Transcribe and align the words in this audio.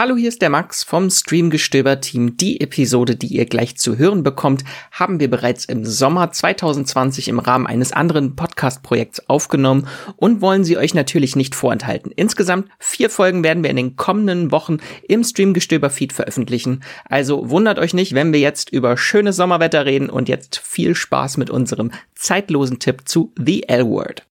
Hallo, 0.00 0.16
hier 0.16 0.28
ist 0.28 0.42
der 0.42 0.48
Max 0.48 0.84
vom 0.84 1.10
Streamgestöber-Team. 1.10 2.36
Die 2.36 2.60
Episode, 2.60 3.16
die 3.16 3.26
ihr 3.26 3.46
gleich 3.46 3.76
zu 3.78 3.98
hören 3.98 4.22
bekommt, 4.22 4.62
haben 4.92 5.18
wir 5.18 5.28
bereits 5.28 5.64
im 5.64 5.84
Sommer 5.84 6.30
2020 6.30 7.26
im 7.26 7.40
Rahmen 7.40 7.66
eines 7.66 7.90
anderen 7.90 8.36
Podcast-Projekts 8.36 9.28
aufgenommen 9.28 9.88
und 10.14 10.40
wollen 10.40 10.62
sie 10.62 10.78
euch 10.78 10.94
natürlich 10.94 11.34
nicht 11.34 11.56
vorenthalten. 11.56 12.12
Insgesamt 12.14 12.68
vier 12.78 13.10
Folgen 13.10 13.42
werden 13.42 13.64
wir 13.64 13.70
in 13.70 13.76
den 13.76 13.96
kommenden 13.96 14.52
Wochen 14.52 14.76
im 15.02 15.24
Streamgestöber-Feed 15.24 16.12
veröffentlichen. 16.12 16.84
Also 17.04 17.50
wundert 17.50 17.80
euch 17.80 17.92
nicht, 17.92 18.14
wenn 18.14 18.32
wir 18.32 18.38
jetzt 18.38 18.70
über 18.70 18.96
schönes 18.96 19.34
Sommerwetter 19.34 19.84
reden 19.84 20.10
und 20.10 20.28
jetzt 20.28 20.58
viel 20.58 20.94
Spaß 20.94 21.38
mit 21.38 21.50
unserem 21.50 21.90
zeitlosen 22.14 22.78
Tipp 22.78 23.08
zu 23.08 23.32
The 23.36 23.64
L-Word. 23.64 24.27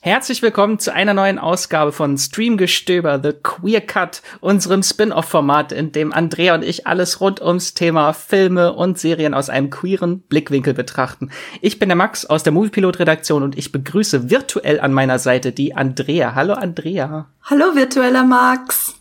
Herzlich 0.00 0.42
willkommen 0.42 0.78
zu 0.78 0.94
einer 0.94 1.12
neuen 1.12 1.40
Ausgabe 1.40 1.90
von 1.90 2.16
Streamgestöber, 2.16 3.20
The 3.20 3.32
Queer 3.32 3.80
Cut, 3.80 4.22
unserem 4.38 4.84
Spin-off-Format, 4.84 5.72
in 5.72 5.90
dem 5.90 6.12
Andrea 6.12 6.54
und 6.54 6.62
ich 6.62 6.86
alles 6.86 7.20
rund 7.20 7.42
ums 7.42 7.74
Thema 7.74 8.12
Filme 8.12 8.74
und 8.74 8.96
Serien 8.96 9.34
aus 9.34 9.50
einem 9.50 9.70
queeren 9.70 10.20
Blickwinkel 10.20 10.72
betrachten. 10.72 11.30
Ich 11.60 11.80
bin 11.80 11.88
der 11.88 11.96
Max 11.96 12.24
aus 12.24 12.44
der 12.44 12.52
Moviepilot-Redaktion 12.52 13.42
und 13.42 13.58
ich 13.58 13.72
begrüße 13.72 14.30
virtuell 14.30 14.78
an 14.78 14.92
meiner 14.92 15.18
Seite 15.18 15.50
die 15.50 15.74
Andrea. 15.74 16.36
Hallo 16.36 16.52
Andrea. 16.52 17.26
Hallo 17.42 17.74
virtueller 17.74 18.22
Max. 18.22 18.94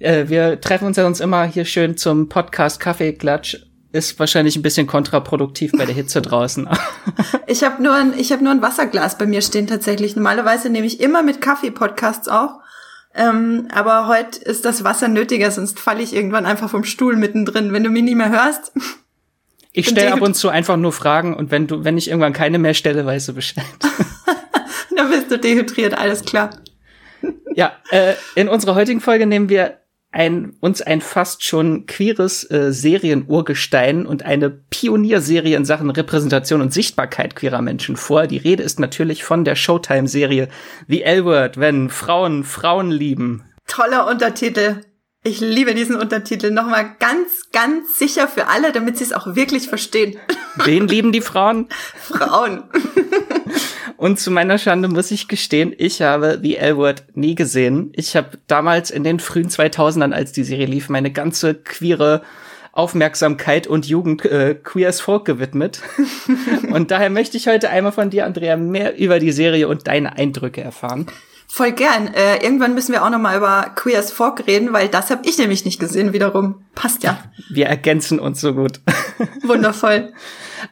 Äh, 0.00 0.28
wir 0.28 0.60
treffen 0.60 0.86
uns 0.86 0.96
ja 0.96 1.04
sonst 1.04 1.20
immer 1.20 1.44
hier 1.44 1.64
schön 1.64 1.96
zum 1.96 2.28
Podcast 2.28 2.80
Kaffeeklatsch 2.80 3.58
ist 3.92 4.18
wahrscheinlich 4.18 4.56
ein 4.56 4.62
bisschen 4.62 4.86
kontraproduktiv 4.86 5.72
bei 5.72 5.84
der 5.84 5.94
Hitze 5.94 6.22
draußen. 6.22 6.68
ich 7.46 7.64
habe 7.64 7.82
nur 7.82 7.94
ein, 7.94 8.14
ich 8.16 8.32
habe 8.32 8.42
nur 8.44 8.52
ein 8.52 8.62
Wasserglas 8.62 9.18
bei 9.18 9.26
mir 9.26 9.42
stehen 9.42 9.66
tatsächlich. 9.66 10.16
Normalerweise 10.16 10.70
nehme 10.70 10.86
ich 10.86 11.00
immer 11.00 11.22
mit 11.22 11.40
Kaffee 11.40 11.70
Podcasts 11.70 12.28
auch. 12.28 12.60
Ähm, 13.14 13.68
aber 13.72 14.06
heute 14.06 14.38
ist 14.40 14.64
das 14.64 14.84
Wasser 14.84 15.08
nötiger, 15.08 15.50
sonst 15.50 15.80
falle 15.80 16.02
ich 16.02 16.14
irgendwann 16.14 16.46
einfach 16.46 16.70
vom 16.70 16.84
Stuhl 16.84 17.16
mittendrin, 17.16 17.72
wenn 17.72 17.82
du 17.82 17.90
mich 17.90 18.02
nicht 18.02 18.16
mehr 18.16 18.30
hörst. 18.30 18.72
Ich 19.72 19.88
stelle 19.88 20.12
ab 20.12 20.20
und 20.20 20.34
zu 20.34 20.48
einfach 20.48 20.76
nur 20.76 20.92
Fragen 20.92 21.32
und 21.32 21.52
wenn 21.52 21.68
du, 21.68 21.84
wenn 21.84 21.96
ich 21.96 22.08
irgendwann 22.08 22.32
keine 22.32 22.58
mehr 22.58 22.74
stelle, 22.74 23.06
weißt 23.06 23.28
du 23.28 23.34
Bescheid. 23.34 23.64
Dann 24.96 25.10
bist 25.10 25.30
du 25.30 25.38
dehydriert, 25.38 25.96
alles 25.96 26.24
klar. 26.24 26.50
Ja, 27.54 27.74
äh, 27.90 28.14
in 28.34 28.48
unserer 28.48 28.74
heutigen 28.74 29.00
Folge 29.00 29.26
nehmen 29.26 29.48
wir 29.48 29.79
ein, 30.12 30.56
uns 30.60 30.82
ein 30.82 31.00
fast 31.00 31.44
schon 31.44 31.86
queeres 31.86 32.48
äh, 32.50 32.72
Serienurgestein 32.72 34.06
und 34.06 34.24
eine 34.24 34.50
Pionierserie 34.50 35.56
in 35.56 35.64
Sachen 35.64 35.90
Repräsentation 35.90 36.60
und 36.60 36.72
Sichtbarkeit 36.72 37.36
queerer 37.36 37.62
Menschen 37.62 37.96
vor. 37.96 38.26
Die 38.26 38.38
Rede 38.38 38.62
ist 38.62 38.80
natürlich 38.80 39.22
von 39.22 39.44
der 39.44 39.54
Showtime-Serie 39.54 40.48
The 40.88 41.02
L-Word, 41.02 41.58
wenn 41.58 41.90
Frauen 41.90 42.42
Frauen 42.44 42.90
lieben. 42.90 43.44
Toller 43.66 44.08
Untertitel. 44.08 44.80
Ich 45.22 45.40
liebe 45.40 45.74
diesen 45.74 45.96
Untertitel. 45.96 46.50
Nochmal 46.50 46.96
ganz, 46.98 47.50
ganz 47.52 47.98
sicher 47.98 48.26
für 48.26 48.48
alle, 48.48 48.72
damit 48.72 48.96
sie 48.96 49.04
es 49.04 49.12
auch 49.12 49.36
wirklich 49.36 49.68
verstehen. 49.68 50.18
Wen 50.56 50.88
lieben 50.88 51.12
die 51.12 51.20
Frauen? 51.20 51.68
Frauen. 51.94 52.64
Und 54.00 54.18
zu 54.18 54.30
meiner 54.30 54.56
Schande 54.56 54.88
muss 54.88 55.10
ich 55.10 55.28
gestehen, 55.28 55.74
ich 55.76 56.00
habe 56.00 56.40
The 56.42 56.56
L-Word 56.56 57.04
nie 57.12 57.34
gesehen. 57.34 57.92
Ich 57.94 58.16
habe 58.16 58.38
damals 58.46 58.90
in 58.90 59.04
den 59.04 59.20
frühen 59.20 59.50
2000ern, 59.50 60.12
als 60.12 60.32
die 60.32 60.42
Serie 60.42 60.64
lief, 60.64 60.88
meine 60.88 61.12
ganze 61.12 61.54
queere 61.54 62.22
Aufmerksamkeit 62.72 63.66
und 63.66 63.86
Jugend 63.86 64.24
äh, 64.24 64.54
Queer 64.54 64.88
as 64.88 65.02
Folk 65.02 65.26
gewidmet. 65.26 65.82
und 66.72 66.90
daher 66.90 67.10
möchte 67.10 67.36
ich 67.36 67.46
heute 67.46 67.68
einmal 67.68 67.92
von 67.92 68.08
dir, 68.08 68.24
Andrea, 68.24 68.56
mehr 68.56 68.96
über 68.96 69.18
die 69.18 69.32
Serie 69.32 69.68
und 69.68 69.86
deine 69.86 70.16
Eindrücke 70.16 70.62
erfahren. 70.62 71.06
Voll 71.46 71.72
gern. 71.72 72.06
Äh, 72.14 72.42
irgendwann 72.42 72.72
müssen 72.72 72.92
wir 72.92 73.04
auch 73.04 73.10
noch 73.10 73.18
mal 73.18 73.36
über 73.36 73.70
Queer 73.74 73.98
as 73.98 74.12
Folk 74.12 74.46
reden, 74.46 74.72
weil 74.72 74.88
das 74.88 75.10
habe 75.10 75.28
ich 75.28 75.36
nämlich 75.36 75.66
nicht 75.66 75.78
gesehen 75.78 76.14
wiederum. 76.14 76.64
Passt 76.74 77.02
ja. 77.02 77.22
Wir 77.50 77.66
ergänzen 77.66 78.18
uns 78.18 78.40
so 78.40 78.54
gut. 78.54 78.80
Wundervoll. 79.42 80.14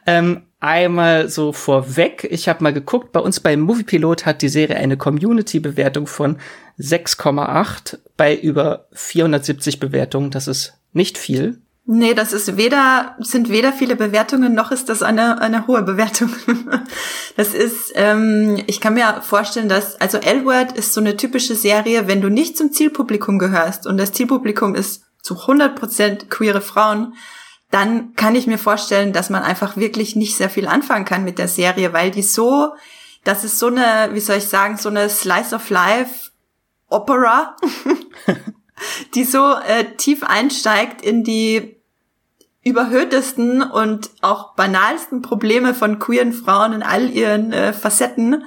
ähm, 0.07 0.41
einmal 0.59 1.29
so 1.29 1.53
vorweg, 1.53 2.27
ich 2.29 2.49
habe 2.49 2.63
mal 2.63 2.73
geguckt, 2.73 3.11
bei 3.11 3.19
uns 3.19 3.39
beim 3.39 3.61
Moviepilot 3.61 4.25
hat 4.25 4.41
die 4.41 4.49
Serie 4.49 4.77
eine 4.77 4.97
Community-Bewertung 4.97 6.07
von 6.07 6.37
6,8 6.79 7.97
bei 8.17 8.35
über 8.35 8.87
470 8.91 9.79
Bewertungen. 9.79 10.31
Das 10.31 10.47
ist 10.47 10.73
nicht 10.93 11.17
viel. 11.17 11.61
Nee, 11.91 12.13
das 12.13 12.33
ist 12.33 12.55
weder, 12.55 13.15
sind 13.17 13.49
weder 13.49 13.73
viele 13.73 13.95
Bewertungen, 13.95 14.53
noch 14.53 14.71
ist 14.71 14.89
das 14.89 15.01
eine, 15.01 15.41
eine 15.41 15.65
hohe 15.65 15.81
Bewertung. 15.81 16.29
das 17.35 17.55
ist, 17.55 17.93
ähm, 17.95 18.61
ich 18.67 18.79
kann 18.79 18.93
mir 18.93 19.21
vorstellen, 19.23 19.69
dass, 19.69 19.99
also 19.99 20.19
L-Word 20.19 20.73
ist 20.73 20.93
so 20.93 21.01
eine 21.01 21.17
typische 21.17 21.55
Serie, 21.55 22.07
wenn 22.07 22.21
du 22.21 22.29
nicht 22.29 22.57
zum 22.57 22.71
Zielpublikum 22.71 23.39
gehörst 23.39 23.87
und 23.87 23.97
das 23.97 24.11
Zielpublikum 24.11 24.75
ist 24.75 25.03
zu 25.23 25.33
100% 25.33 26.27
queere 26.29 26.61
Frauen, 26.61 27.15
dann 27.71 28.15
kann 28.15 28.35
ich 28.35 28.47
mir 28.47 28.57
vorstellen, 28.57 29.13
dass 29.13 29.29
man 29.29 29.43
einfach 29.43 29.77
wirklich 29.77 30.15
nicht 30.15 30.35
sehr 30.35 30.49
viel 30.49 30.67
anfangen 30.67 31.05
kann 31.05 31.23
mit 31.23 31.37
der 31.37 31.47
Serie, 31.47 31.93
weil 31.93 32.11
die 32.11 32.23
so, 32.23 32.73
das 33.23 33.43
ist 33.43 33.59
so 33.59 33.67
eine, 33.67 34.09
wie 34.13 34.19
soll 34.19 34.37
ich 34.37 34.47
sagen, 34.47 34.77
so 34.77 34.89
eine 34.89 35.09
Slice 35.09 35.55
of 35.55 35.69
Life 35.69 36.31
Opera, 36.89 37.55
die 39.13 39.23
so 39.23 39.53
äh, 39.53 39.85
tief 39.97 40.23
einsteigt 40.23 41.03
in 41.03 41.23
die 41.23 41.79
überhöhtesten 42.63 43.61
und 43.61 44.09
auch 44.21 44.55
banalsten 44.55 45.21
Probleme 45.21 45.73
von 45.73 45.99
queeren 45.99 46.33
Frauen 46.33 46.73
in 46.73 46.83
all 46.83 47.09
ihren 47.09 47.53
äh, 47.53 47.73
Facetten. 47.73 48.43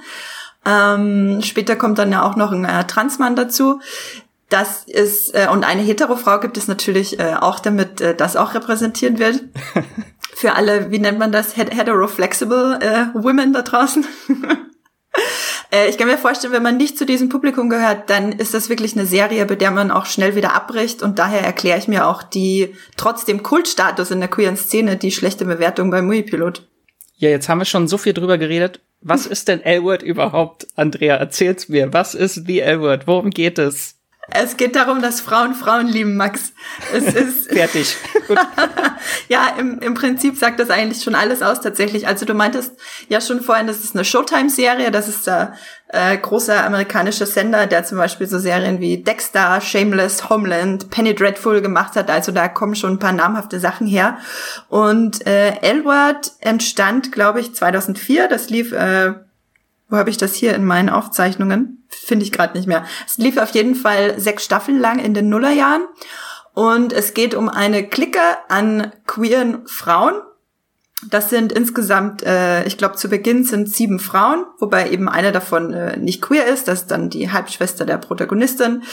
Ähm, 0.65 1.41
später 1.41 1.75
kommt 1.75 1.97
dann 1.97 2.11
ja 2.11 2.23
auch 2.23 2.35
noch 2.35 2.51
ein 2.51 2.65
äh, 2.65 2.85
Transmann 2.85 3.35
dazu. 3.35 3.81
Das 4.53 4.83
ist, 4.83 5.33
äh, 5.33 5.47
und 5.51 5.63
eine 5.63 5.81
Hetero-Frau 5.81 6.39
gibt 6.39 6.57
es 6.57 6.67
natürlich 6.67 7.19
äh, 7.19 7.33
auch, 7.41 7.59
damit 7.59 8.01
äh, 8.01 8.13
das 8.13 8.35
auch 8.35 8.53
repräsentiert 8.53 9.17
wird. 9.17 9.41
Für 10.35 10.53
alle, 10.53 10.91
wie 10.91 10.99
nennt 10.99 11.17
man 11.17 11.31
das, 11.31 11.57
hetero-flexible 11.57 12.77
äh, 12.79 13.05
Women 13.15 13.53
da 13.53 13.63
draußen. 13.63 14.05
Äh, 15.71 15.89
ich 15.89 15.97
kann 15.97 16.07
mir 16.07 16.17
vorstellen, 16.17 16.53
wenn 16.53 16.63
man 16.63 16.77
nicht 16.77 16.97
zu 16.99 17.05
diesem 17.05 17.29
Publikum 17.29 17.69
gehört, 17.69 18.09
dann 18.09 18.31
ist 18.31 18.53
das 18.53 18.69
wirklich 18.69 18.95
eine 18.95 19.05
Serie, 19.07 19.45
bei 19.45 19.55
der 19.55 19.69
man 19.71 19.89
auch 19.89 20.05
schnell 20.07 20.35
wieder 20.35 20.53
abbricht. 20.53 21.01
Und 21.01 21.17
daher 21.17 21.41
erkläre 21.41 21.77
ich 21.79 21.87
mir 21.87 22.07
auch 22.07 22.21
die 22.21 22.75
trotzdem 22.95 23.41
Kultstatus 23.41 24.11
in 24.11 24.19
der 24.19 24.29
queeren 24.29 24.57
Szene, 24.57 24.97
die 24.97 25.11
schlechte 25.11 25.45
Bewertung 25.45 25.89
beim 25.89 26.05
Movie-Pilot. 26.05 26.67
Ja, 27.15 27.29
jetzt 27.29 27.47
haben 27.47 27.59
wir 27.59 27.65
schon 27.65 27.87
so 27.87 27.97
viel 27.97 28.13
drüber 28.13 28.37
geredet. 28.39 28.81
Was 29.01 29.25
ist 29.25 29.47
denn 29.47 29.61
L-Word 29.61 30.03
überhaupt, 30.03 30.67
Andrea? 30.75 31.15
Erzähl's 31.15 31.69
mir. 31.69 31.93
Was 31.93 32.15
ist 32.15 32.45
the 32.45 32.59
L-Word? 32.59 33.07
Worum 33.07 33.29
geht 33.29 33.57
es? 33.57 33.95
Es 34.31 34.55
geht 34.55 34.75
darum, 34.77 35.01
dass 35.01 35.19
Frauen 35.19 35.53
Frauen 35.53 35.87
lieben, 35.87 36.15
Max. 36.15 36.53
Es 36.93 37.13
ist 37.13 37.51
fertig. 37.51 37.97
ja, 39.27 39.53
im, 39.59 39.79
im 39.79 39.93
Prinzip 39.95 40.37
sagt 40.37 40.59
das 40.59 40.69
eigentlich 40.69 41.03
schon 41.03 41.13
alles 41.13 41.41
aus 41.41 41.59
tatsächlich. 41.59 42.07
Also 42.07 42.25
du 42.25 42.33
meintest 42.33 42.71
ja 43.09 43.19
schon 43.19 43.41
vorhin, 43.41 43.67
das 43.67 43.83
ist 43.83 43.95
eine 43.95 44.05
Showtime-Serie. 44.05 44.91
Das 44.91 45.09
ist 45.09 45.27
der 45.27 45.55
äh, 45.89 46.17
große 46.17 46.55
amerikanische 46.55 47.25
Sender, 47.25 47.67
der 47.67 47.83
zum 47.83 47.97
Beispiel 47.97 48.27
so 48.27 48.39
Serien 48.39 48.79
wie 48.79 49.03
Dexter, 49.03 49.59
Shameless, 49.59 50.29
Homeland, 50.29 50.89
Penny 50.89 51.13
Dreadful 51.13 51.61
gemacht 51.61 51.97
hat. 51.97 52.09
Also 52.09 52.31
da 52.31 52.47
kommen 52.47 52.75
schon 52.75 52.93
ein 52.93 52.99
paar 52.99 53.11
namhafte 53.11 53.59
Sachen 53.59 53.87
her. 53.87 54.17
Und 54.69 55.27
äh, 55.27 55.57
L-Word 55.59 56.31
entstand, 56.39 57.11
glaube 57.11 57.41
ich, 57.41 57.53
2004. 57.53 58.29
Das 58.29 58.49
lief 58.49 58.71
äh, 58.71 59.15
wo 59.93 59.97
habe 59.97 60.09
ich 60.09 60.17
das 60.17 60.33
hier 60.33 60.55
in 60.55 60.65
meinen 60.65 60.89
Aufzeichnungen? 60.89 61.82
Finde 61.93 62.25
ich 62.25 62.31
gerade 62.31 62.57
nicht 62.57 62.67
mehr. 62.67 62.85
Es 63.07 63.17
lief 63.17 63.37
auf 63.37 63.51
jeden 63.51 63.75
Fall 63.75 64.19
sechs 64.19 64.43
Staffeln 64.43 64.79
lang 64.79 64.99
in 64.99 65.13
den 65.13 65.29
Nullerjahren. 65.29 65.83
Und 66.53 66.93
es 66.93 67.13
geht 67.13 67.33
um 67.35 67.49
eine 67.49 67.87
Clique 67.87 68.19
an 68.47 68.91
queeren 69.07 69.67
Frauen. 69.67 70.13
Das 71.09 71.29
sind 71.29 71.51
insgesamt, 71.51 72.23
äh, 72.23 72.63
ich 72.65 72.77
glaube, 72.77 72.95
zu 72.95 73.09
Beginn 73.09 73.43
sind 73.43 73.69
sieben 73.69 73.99
Frauen, 73.99 74.45
wobei 74.59 74.89
eben 74.89 75.09
eine 75.09 75.31
davon 75.31 75.73
äh, 75.73 75.97
nicht 75.97 76.21
queer 76.21 76.45
ist. 76.45 76.67
Das 76.67 76.81
ist 76.81 76.91
dann 76.91 77.09
die 77.09 77.31
Halbschwester 77.31 77.85
der 77.85 77.97
Protagonistin. 77.97 78.83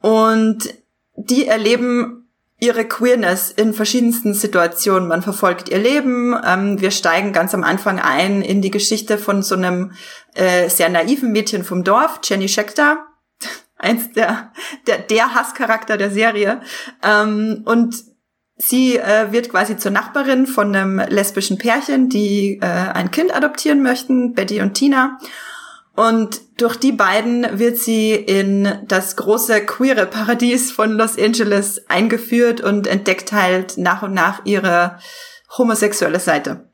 Und 0.00 0.68
die 1.16 1.46
erleben 1.46 2.19
ihre 2.60 2.86
Queerness 2.86 3.50
in 3.50 3.72
verschiedensten 3.72 4.34
Situationen. 4.34 5.08
Man 5.08 5.22
verfolgt 5.22 5.70
ihr 5.70 5.78
Leben. 5.78 6.36
Ähm, 6.46 6.80
wir 6.80 6.90
steigen 6.90 7.32
ganz 7.32 7.54
am 7.54 7.64
Anfang 7.64 7.98
ein 7.98 8.42
in 8.42 8.60
die 8.60 8.70
Geschichte 8.70 9.18
von 9.18 9.42
so 9.42 9.54
einem 9.54 9.92
äh, 10.34 10.68
sehr 10.68 10.90
naiven 10.90 11.32
Mädchen 11.32 11.64
vom 11.64 11.82
Dorf, 11.82 12.20
Jenny 12.22 12.48
Scheckter. 12.48 13.06
Eins 13.76 14.12
der, 14.12 14.52
der, 14.86 14.98
der 14.98 15.34
Hasscharakter 15.34 15.96
der 15.96 16.10
Serie. 16.10 16.60
Ähm, 17.02 17.62
und 17.64 17.96
sie 18.56 18.98
äh, 18.98 19.32
wird 19.32 19.48
quasi 19.48 19.78
zur 19.78 19.90
Nachbarin 19.90 20.46
von 20.46 20.76
einem 20.76 20.98
lesbischen 21.08 21.56
Pärchen, 21.56 22.10
die 22.10 22.58
äh, 22.60 22.66
ein 22.66 23.10
Kind 23.10 23.34
adoptieren 23.34 23.82
möchten, 23.82 24.34
Betty 24.34 24.60
und 24.60 24.74
Tina. 24.74 25.18
Und 26.00 26.40
durch 26.56 26.76
die 26.76 26.92
beiden 26.92 27.58
wird 27.58 27.76
sie 27.76 28.14
in 28.14 28.72
das 28.86 29.16
große 29.16 29.66
queere 29.66 30.06
Paradies 30.06 30.72
von 30.72 30.92
Los 30.92 31.18
Angeles 31.18 31.90
eingeführt 31.90 32.62
und 32.62 32.86
entdeckt 32.86 33.32
halt 33.32 33.76
nach 33.76 34.02
und 34.02 34.14
nach 34.14 34.46
ihre 34.46 34.96
homosexuelle 35.58 36.18
Seite. 36.18 36.64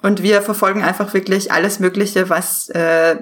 Und 0.00 0.22
wir 0.22 0.40
verfolgen 0.40 0.82
einfach 0.82 1.12
wirklich 1.12 1.52
alles 1.52 1.78
Mögliche, 1.78 2.30
was 2.30 2.70
äh, 2.70 3.16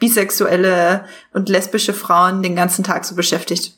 bisexuelle 0.00 1.04
und 1.32 1.48
lesbische 1.48 1.94
Frauen 1.94 2.42
den 2.42 2.56
ganzen 2.56 2.82
Tag 2.82 3.04
so 3.04 3.14
beschäftigt. 3.14 3.76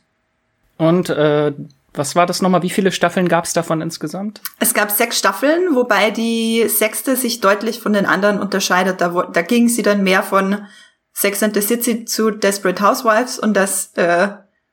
Und 0.79 1.11
äh, 1.11 1.53
was 1.99 2.17
war 2.17 2.27
das 2.27 2.41
nochmal? 2.41 2.63
Wie 2.63 2.71
viele 2.71 2.93
Staffeln 2.93 3.29
gab 3.29 3.45
es 3.45 3.53
davon 3.53 3.81
insgesamt? 3.81 4.41
Es 4.59 4.73
gab 4.73 4.91
sechs 4.91 5.19
Staffeln, 5.19 5.75
wobei 5.75 6.11
die 6.11 6.69
sechste 6.69 7.17
sich 7.17 7.41
deutlich 7.41 7.81
von 7.81 7.93
den 7.93 8.07
anderen 8.07 8.41
unterscheidet. 8.41 9.01
Da, 9.01 9.29
da 9.31 9.43
ging 9.43 9.69
sie 9.69 9.83
dann 9.83 10.03
mehr 10.03 10.23
von 10.23 10.67
Sex 11.13 11.43
and 11.43 11.55
the 11.55 11.61
City 11.61 12.05
zu 12.05 12.31
Desperate 12.31 12.83
Housewives 12.83 13.39
und 13.39 13.55
das 13.55 13.93
äh, 13.97 14.29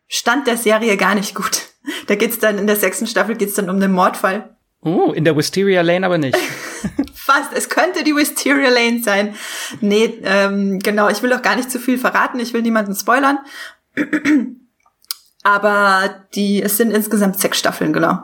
stand 0.08 0.48
der 0.48 0.58
Serie 0.58 0.96
gar 0.96 1.16
nicht 1.16 1.36
gut. 1.36 1.64
Da 2.08 2.16
geht's 2.16 2.40
dann 2.40 2.58
in 2.58 2.66
der 2.66 2.78
sechsten 2.78 3.06
Staffel 3.06 3.36
geht's 3.36 3.54
dann 3.54 3.70
um 3.70 3.80
den 3.80 3.92
Mordfall. 3.92 4.58
Oh, 4.82 5.12
in 5.12 5.24
der 5.24 5.38
Wisteria 5.38 5.82
Lane 5.82 6.04
aber 6.04 6.18
nicht. 6.18 6.36
Fast. 7.14 7.54
Es 7.54 7.70
könnte 7.70 8.04
die 8.04 8.16
Wisteria 8.16 8.70
Lane 8.70 9.04
sein. 9.04 9.36
Nee, 9.82 10.20
ähm, 10.24 10.80
genau. 10.80 11.10
Ich 11.10 11.22
will 11.22 11.32
auch 11.34 11.44
gar 11.44 11.56
nicht 11.56 11.70
zu 11.70 11.78
viel 11.78 12.00
verraten. 12.00 12.40
Ich 12.40 12.54
will 12.54 12.64
niemanden 12.64 12.96
spoilern. 12.96 13.38
Aber 15.46 16.10
die, 16.34 16.64
es 16.64 16.78
sind 16.78 16.90
insgesamt 16.90 17.40
sechs 17.40 17.60
Staffeln, 17.60 17.94
genau. 17.94 18.18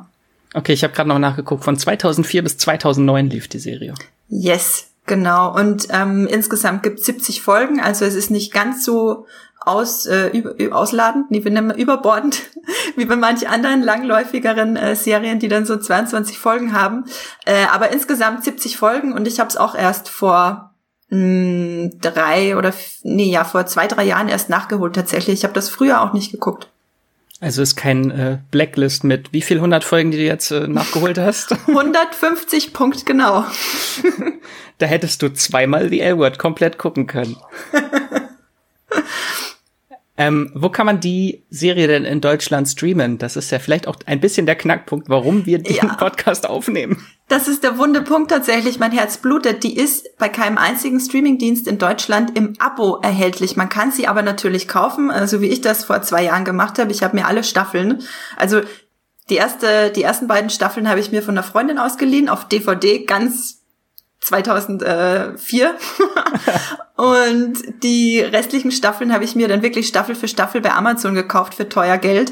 Okay, 0.56 0.73
ich 0.73 0.83
habe 0.83 0.91
gerade 0.91 1.07
noch 1.07 1.19
nachgeguckt. 1.19 1.63
Von 1.63 1.77
2004 1.77 2.41
bis 2.41 2.57
2009 2.57 3.29
lief 3.29 3.47
die 3.47 3.59
Serie. 3.59 3.94
Yes, 4.27 4.88
genau. 5.06 5.56
Und 5.56 5.88
ähm, 5.91 6.25
insgesamt 6.25 6.81
gibt 6.81 7.00
70 7.00 7.44
Folgen. 7.44 7.79
Also 7.79 8.06
es 8.06 8.15
ist 8.15 8.31
nicht 8.31 8.51
ganz 8.51 8.83
so 8.83 9.27
aus, 9.59 10.07
äh, 10.07 10.29
über, 10.29 10.75
ausladend, 10.75 11.29
nee, 11.29 11.44
wir 11.44 11.51
nennen 11.51 11.69
überbordend, 11.69 12.41
wie 12.95 13.06
bei 13.06 13.15
manch 13.15 13.47
anderen 13.47 13.83
langläufigeren 13.83 14.75
äh, 14.75 14.95
Serien, 14.95 15.38
die 15.38 15.47
dann 15.47 15.67
so 15.67 15.77
22 15.77 16.39
Folgen 16.39 16.74
haben. 16.74 17.06
Äh, 17.45 17.65
aber 17.71 17.91
insgesamt 17.91 18.44
70 18.44 18.77
Folgen 18.77 19.13
und 19.13 19.27
ich 19.27 19.39
habe 19.39 19.50
es 19.50 19.57
auch 19.57 19.75
erst 19.75 20.09
vor 20.09 20.74
mh, 21.09 21.19
hm, 21.19 22.00
drei 22.01 22.57
oder 22.57 22.74
nee, 23.03 23.29
ja, 23.31 23.44
vor 23.44 23.67
zwei, 23.67 23.85
drei 23.85 24.06
Jahren 24.06 24.27
erst 24.27 24.50
nachgeholt 24.50 24.95
tatsächlich. 24.95 25.35
Ich 25.35 25.44
habe 25.44 25.53
das 25.53 25.69
früher 25.69 26.01
auch 26.01 26.13
nicht 26.13 26.31
geguckt. 26.31 26.67
Also 27.41 27.63
ist 27.63 27.75
kein 27.75 28.11
äh, 28.11 28.38
Blacklist 28.51 29.03
mit 29.03 29.33
wie 29.33 29.41
viel 29.41 29.57
100 29.57 29.83
Folgen, 29.83 30.11
die 30.11 30.17
du 30.17 30.23
jetzt 30.23 30.51
äh, 30.51 30.67
nachgeholt 30.67 31.17
hast? 31.17 31.51
150 31.67 32.71
Punkt 32.71 33.07
genau. 33.07 33.45
da 34.77 34.85
hättest 34.85 35.23
du 35.23 35.33
zweimal 35.33 35.89
The 35.89 36.01
L-Word 36.01 36.38
komplett 36.38 36.77
gucken 36.77 37.07
können. 37.07 37.35
Ähm, 40.17 40.51
wo 40.53 40.69
kann 40.69 40.85
man 40.85 40.99
die 40.99 41.45
Serie 41.49 41.87
denn 41.87 42.03
in 42.03 42.21
Deutschland 42.21 42.67
streamen? 42.67 43.17
Das 43.17 43.37
ist 43.37 43.49
ja 43.49 43.59
vielleicht 43.59 43.87
auch 43.87 43.95
ein 44.05 44.19
bisschen 44.19 44.45
der 44.45 44.55
Knackpunkt, 44.55 45.09
warum 45.09 45.45
wir 45.45 45.59
den 45.59 45.75
ja. 45.75 45.95
Podcast 45.95 46.47
aufnehmen. 46.47 47.05
Das 47.29 47.47
ist 47.47 47.63
der 47.63 47.77
wunde 47.77 48.01
Punkt 48.01 48.29
tatsächlich. 48.29 48.77
Mein 48.77 48.91
Herz 48.91 49.17
blutet. 49.17 49.63
Die 49.63 49.77
ist 49.77 50.17
bei 50.17 50.27
keinem 50.27 50.57
einzigen 50.57 50.99
Streamingdienst 50.99 51.65
in 51.65 51.77
Deutschland 51.77 52.37
im 52.37 52.53
Abo 52.59 52.99
erhältlich. 53.01 53.55
Man 53.55 53.69
kann 53.69 53.91
sie 53.91 54.07
aber 54.07 54.21
natürlich 54.21 54.67
kaufen, 54.67 55.07
so 55.07 55.13
also 55.13 55.41
wie 55.41 55.47
ich 55.47 55.61
das 55.61 55.85
vor 55.85 56.01
zwei 56.01 56.25
Jahren 56.25 56.43
gemacht 56.43 56.77
habe. 56.77 56.91
Ich 56.91 57.03
habe 57.03 57.15
mir 57.15 57.25
alle 57.25 57.45
Staffeln, 57.45 58.03
also 58.35 58.61
die 59.29 59.35
erste, 59.35 59.91
die 59.91 60.03
ersten 60.03 60.27
beiden 60.27 60.49
Staffeln 60.49 60.89
habe 60.89 60.99
ich 60.99 61.13
mir 61.13 61.21
von 61.21 61.37
einer 61.37 61.47
Freundin 61.47 61.77
ausgeliehen 61.77 62.27
auf 62.27 62.49
DVD, 62.49 63.05
ganz 63.05 63.60
2004. 64.21 65.75
und 66.95 67.53
die 67.83 68.19
restlichen 68.19 68.71
Staffeln 68.71 69.13
habe 69.13 69.23
ich 69.23 69.35
mir 69.35 69.47
dann 69.47 69.63
wirklich 69.63 69.88
Staffel 69.88 70.15
für 70.15 70.27
Staffel 70.27 70.62
bei 70.62 70.71
Amazon 70.71 71.15
gekauft 71.15 71.56
für 71.56 71.68
teuer 71.68 71.97
Geld. 71.97 72.31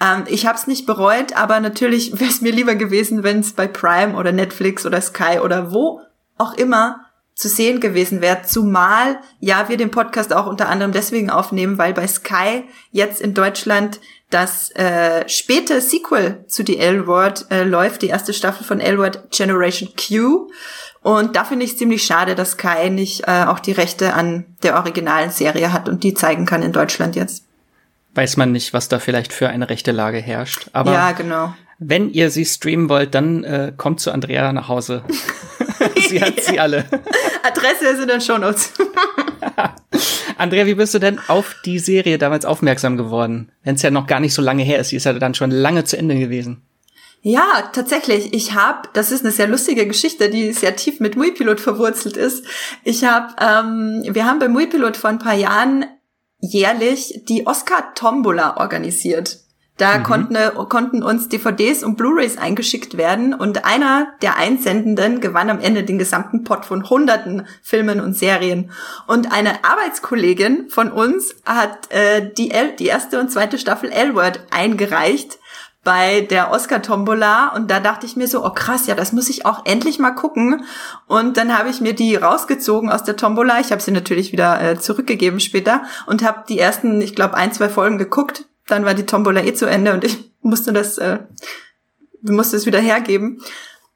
Ähm, 0.00 0.24
ich 0.26 0.46
habe 0.46 0.58
es 0.58 0.66
nicht 0.66 0.86
bereut, 0.86 1.36
aber 1.36 1.60
natürlich 1.60 2.12
wäre 2.20 2.30
es 2.30 2.40
mir 2.40 2.52
lieber 2.52 2.74
gewesen, 2.74 3.22
wenn 3.22 3.40
es 3.40 3.52
bei 3.52 3.66
Prime 3.66 4.14
oder 4.14 4.32
Netflix 4.32 4.86
oder 4.86 5.00
Sky 5.00 5.38
oder 5.42 5.72
wo 5.72 6.00
auch 6.38 6.54
immer 6.54 7.04
zu 7.34 7.48
sehen 7.48 7.78
gewesen 7.80 8.20
wäre. 8.20 8.42
Zumal 8.44 9.20
ja 9.38 9.68
wir 9.68 9.76
den 9.76 9.92
Podcast 9.92 10.32
auch 10.32 10.46
unter 10.46 10.68
anderem 10.68 10.90
deswegen 10.90 11.30
aufnehmen, 11.30 11.78
weil 11.78 11.94
bei 11.94 12.06
Sky 12.06 12.64
jetzt 12.90 13.20
in 13.20 13.34
Deutschland 13.34 14.00
das 14.30 14.70
äh, 14.72 15.28
späte 15.28 15.80
Sequel 15.80 16.44
zu 16.46 16.62
die 16.62 16.78
L-Word 16.78 17.46
äh, 17.50 17.64
läuft, 17.64 18.02
die 18.02 18.08
erste 18.08 18.34
Staffel 18.34 18.64
von 18.64 18.80
L-Word 18.80 19.30
Generation 19.30 19.90
Q. 19.96 20.50
Und 21.00 21.36
da 21.36 21.44
finde 21.44 21.64
ich 21.64 21.78
ziemlich 21.78 22.02
schade, 22.02 22.34
dass 22.34 22.56
Kai 22.56 22.88
nicht 22.90 23.26
äh, 23.26 23.44
auch 23.46 23.58
die 23.60 23.72
Rechte 23.72 24.14
an 24.14 24.44
der 24.62 24.76
originalen 24.76 25.30
Serie 25.30 25.72
hat 25.72 25.88
und 25.88 26.04
die 26.04 26.14
zeigen 26.14 26.44
kann 26.44 26.62
in 26.62 26.72
Deutschland 26.72 27.16
jetzt. 27.16 27.44
Weiß 28.14 28.36
man 28.36 28.52
nicht, 28.52 28.72
was 28.72 28.88
da 28.88 28.98
vielleicht 28.98 29.32
für 29.32 29.48
eine 29.48 29.70
rechte 29.70 29.92
Lage 29.92 30.18
herrscht. 30.18 30.68
Aber 30.72 30.92
ja, 30.92 31.12
genau. 31.12 31.54
wenn 31.78 32.10
ihr 32.10 32.30
sie 32.30 32.44
streamen 32.44 32.88
wollt, 32.88 33.14
dann 33.14 33.44
äh, 33.44 33.72
kommt 33.76 34.00
zu 34.00 34.10
Andrea 34.10 34.52
nach 34.52 34.68
Hause. 34.68 35.04
sie 36.08 36.20
hat 36.20 36.40
sie 36.40 36.58
alle. 36.58 36.84
Adresse 37.42 37.86
ist 37.86 38.02
in 38.02 38.08
den 38.08 38.20
Shownotes. 38.20 38.72
Andrea, 40.38 40.66
wie 40.66 40.74
bist 40.74 40.94
du 40.94 40.98
denn 40.98 41.20
auf 41.28 41.56
die 41.64 41.78
Serie 41.78 42.16
damals 42.16 42.44
aufmerksam 42.44 42.96
geworden? 42.96 43.50
Wenn 43.64 43.74
es 43.74 43.82
ja 43.82 43.90
noch 43.90 44.06
gar 44.06 44.20
nicht 44.20 44.34
so 44.34 44.40
lange 44.40 44.62
her 44.62 44.78
ist, 44.78 44.88
sie 44.88 44.96
ist 44.96 45.04
ja 45.04 45.12
dann 45.12 45.34
schon 45.34 45.50
lange 45.50 45.84
zu 45.84 45.98
Ende 45.98 46.18
gewesen. 46.18 46.62
Ja, 47.22 47.68
tatsächlich. 47.72 48.32
Ich 48.32 48.54
habe, 48.54 48.88
das 48.92 49.10
ist 49.10 49.24
eine 49.24 49.32
sehr 49.32 49.48
lustige 49.48 49.86
Geschichte, 49.86 50.30
die 50.30 50.52
sehr 50.52 50.76
tief 50.76 51.00
mit 51.00 51.16
Muipilot 51.16 51.60
verwurzelt 51.60 52.16
ist. 52.16 52.46
Ich 52.84 53.04
habe, 53.04 53.34
ähm, 53.40 54.02
wir 54.14 54.24
haben 54.24 54.38
bei 54.38 54.48
Muipilot 54.48 54.96
vor 54.96 55.10
ein 55.10 55.18
paar 55.18 55.34
Jahren 55.34 55.84
jährlich 56.40 57.22
die 57.28 57.46
Oscar 57.46 57.94
Tombola 57.94 58.58
organisiert. 58.58 59.40
Da 59.78 59.98
mhm. 59.98 60.02
konnten, 60.02 60.36
konnten 60.68 61.02
uns 61.02 61.28
DVDs 61.28 61.82
und 61.82 61.96
Blu-rays 61.96 62.36
eingeschickt 62.36 62.96
werden 62.96 63.32
und 63.32 63.64
einer 63.64 64.08
der 64.20 64.36
Einsendenden 64.36 65.20
gewann 65.20 65.48
am 65.48 65.60
Ende 65.60 65.84
den 65.84 65.98
gesamten 65.98 66.44
Pot 66.44 66.66
von 66.66 66.88
hunderten 66.90 67.46
Filmen 67.62 68.00
und 68.00 68.14
Serien. 68.14 68.70
Und 69.06 69.32
eine 69.32 69.64
Arbeitskollegin 69.64 70.68
von 70.68 70.92
uns 70.92 71.34
hat 71.46 71.90
äh, 71.90 72.30
die, 72.36 72.50
L 72.50 72.74
die 72.76 72.86
erste 72.86 73.20
und 73.20 73.30
zweite 73.30 73.56
Staffel 73.56 73.90
L-Word 73.90 74.40
eingereicht 74.50 75.38
bei 75.84 76.22
der 76.22 76.50
Oscar 76.50 76.82
Tombola 76.82 77.54
und 77.54 77.70
da 77.70 77.80
dachte 77.80 78.04
ich 78.04 78.16
mir 78.16 78.26
so, 78.26 78.44
oh 78.44 78.50
krass, 78.50 78.86
ja, 78.88 78.94
das 78.94 79.12
muss 79.12 79.30
ich 79.30 79.46
auch 79.46 79.64
endlich 79.64 79.98
mal 79.98 80.10
gucken. 80.10 80.64
Und 81.06 81.36
dann 81.36 81.56
habe 81.56 81.70
ich 81.70 81.80
mir 81.80 81.94
die 81.94 82.16
rausgezogen 82.16 82.90
aus 82.90 83.04
der 83.04 83.16
Tombola. 83.16 83.60
Ich 83.60 83.70
habe 83.70 83.80
sie 83.80 83.92
natürlich 83.92 84.32
wieder 84.32 84.60
äh, 84.60 84.78
zurückgegeben 84.78 85.40
später 85.40 85.82
und 86.06 86.22
habe 86.22 86.44
die 86.48 86.58
ersten, 86.58 87.00
ich 87.00 87.14
glaube, 87.14 87.34
ein, 87.34 87.52
zwei 87.52 87.68
Folgen 87.68 87.96
geguckt. 87.96 88.44
Dann 88.68 88.84
war 88.84 88.94
die 88.94 89.06
Tombola 89.06 89.42
eh 89.42 89.54
zu 89.54 89.66
Ende 89.66 89.92
und 89.92 90.04
ich 90.04 90.30
musste 90.42 90.72
das, 90.72 90.98
äh, 90.98 91.18
musste 92.22 92.56
es 92.56 92.66
wieder 92.66 92.80
hergeben. 92.80 93.40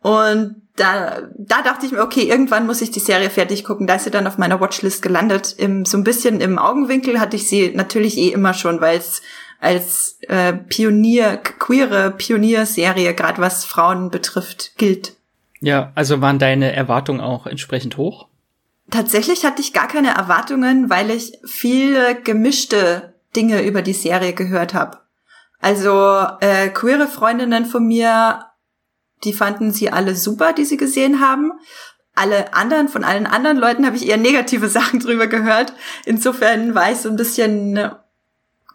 Und 0.01 0.57
da, 0.77 1.23
da 1.37 1.63
dachte 1.63 1.87
ich 1.87 1.93
mir, 1.93 2.03
okay, 2.03 2.23
irgendwann 2.23 2.67
muss 2.67 2.81
ich 2.81 2.91
die 2.91 3.01
Serie 3.01 3.31
fertig 3.31 3.65
gucken. 3.65 3.87
Da 3.87 3.95
ist 3.95 4.05
sie 4.05 4.11
dann 4.11 4.27
auf 4.27 4.39
meiner 4.39 4.61
Watchlist 4.61 5.03
gelandet. 5.03 5.55
Im, 5.59 5.85
so 5.85 5.97
ein 5.99 6.05
bisschen 6.05 6.41
im 6.41 6.59
Augenwinkel 6.59 7.21
hatte 7.21 7.37
ich 7.37 7.49
sie 7.49 7.73
natürlich 7.75 8.17
eh 8.17 8.29
immer 8.29 8.55
schon, 8.55 8.81
weil 8.81 8.99
es 8.99 9.23
als 9.61 10.19
äh, 10.23 10.55
Pionier, 10.55 11.37
queere 11.37 12.11
Pionierserie, 12.11 13.15
gerade 13.15 13.41
was 13.41 13.65
Frauen 13.65 14.11
betrifft, 14.11 14.73
gilt. 14.77 15.15
Ja, 15.61 15.93
also 15.95 16.21
waren 16.21 16.41
deine 16.41 16.73
Erwartungen 16.73 17.21
auch 17.21 17.47
entsprechend 17.47 17.97
hoch? 17.97 18.27
Tatsächlich 18.91 19.45
hatte 19.45 19.63
ich 19.63 19.73
gar 19.73 19.87
keine 19.87 20.11
Erwartungen, 20.11 20.91
weil 20.91 21.11
ich 21.11 21.39
viele 21.45 22.21
gemischte 22.21 23.12
Dinge 23.37 23.65
über 23.65 23.83
die 23.83 23.93
Serie 23.93 24.33
gehört 24.33 24.75
habe. 24.75 24.99
Also 25.61 26.27
äh, 26.41 26.69
queere 26.69 27.07
Freundinnen 27.07 27.67
von 27.67 27.87
mir, 27.87 28.47
die 29.25 29.33
fanden 29.33 29.73
sie 29.73 29.91
alle 29.91 30.17
super, 30.17 30.53
die 30.53 30.65
sie 30.65 30.77
gesehen 30.77 31.21
haben. 31.21 31.53
Alle 32.15 32.53
anderen, 32.53 32.89
von 32.89 33.05
allen 33.05 33.27
anderen 33.27 33.57
Leuten 33.57 33.87
habe 33.87 33.97
ich 33.97 34.09
eher 34.09 34.17
negative 34.17 34.69
Sachen 34.71 35.01
drüber 35.01 35.27
gehört. 35.29 35.73
Insofern 36.05 36.75
war 36.75 36.91
ich 36.91 36.99
so 36.99 37.09
ein 37.09 37.17
bisschen 37.17 37.93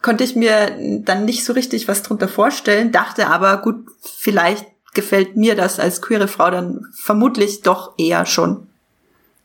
konnte 0.01 0.23
ich 0.23 0.35
mir 0.35 0.77
dann 1.01 1.25
nicht 1.25 1.43
so 1.43 1.53
richtig 1.53 1.87
was 1.87 2.03
drunter 2.03 2.27
vorstellen, 2.27 2.91
dachte 2.91 3.27
aber, 3.27 3.57
gut, 3.57 3.85
vielleicht 4.01 4.65
gefällt 4.93 5.35
mir 5.35 5.55
das 5.55 5.79
als 5.79 6.01
queere 6.01 6.27
Frau 6.27 6.49
dann 6.49 6.85
vermutlich 6.93 7.61
doch 7.61 7.93
eher 7.97 8.25
schon. 8.25 8.66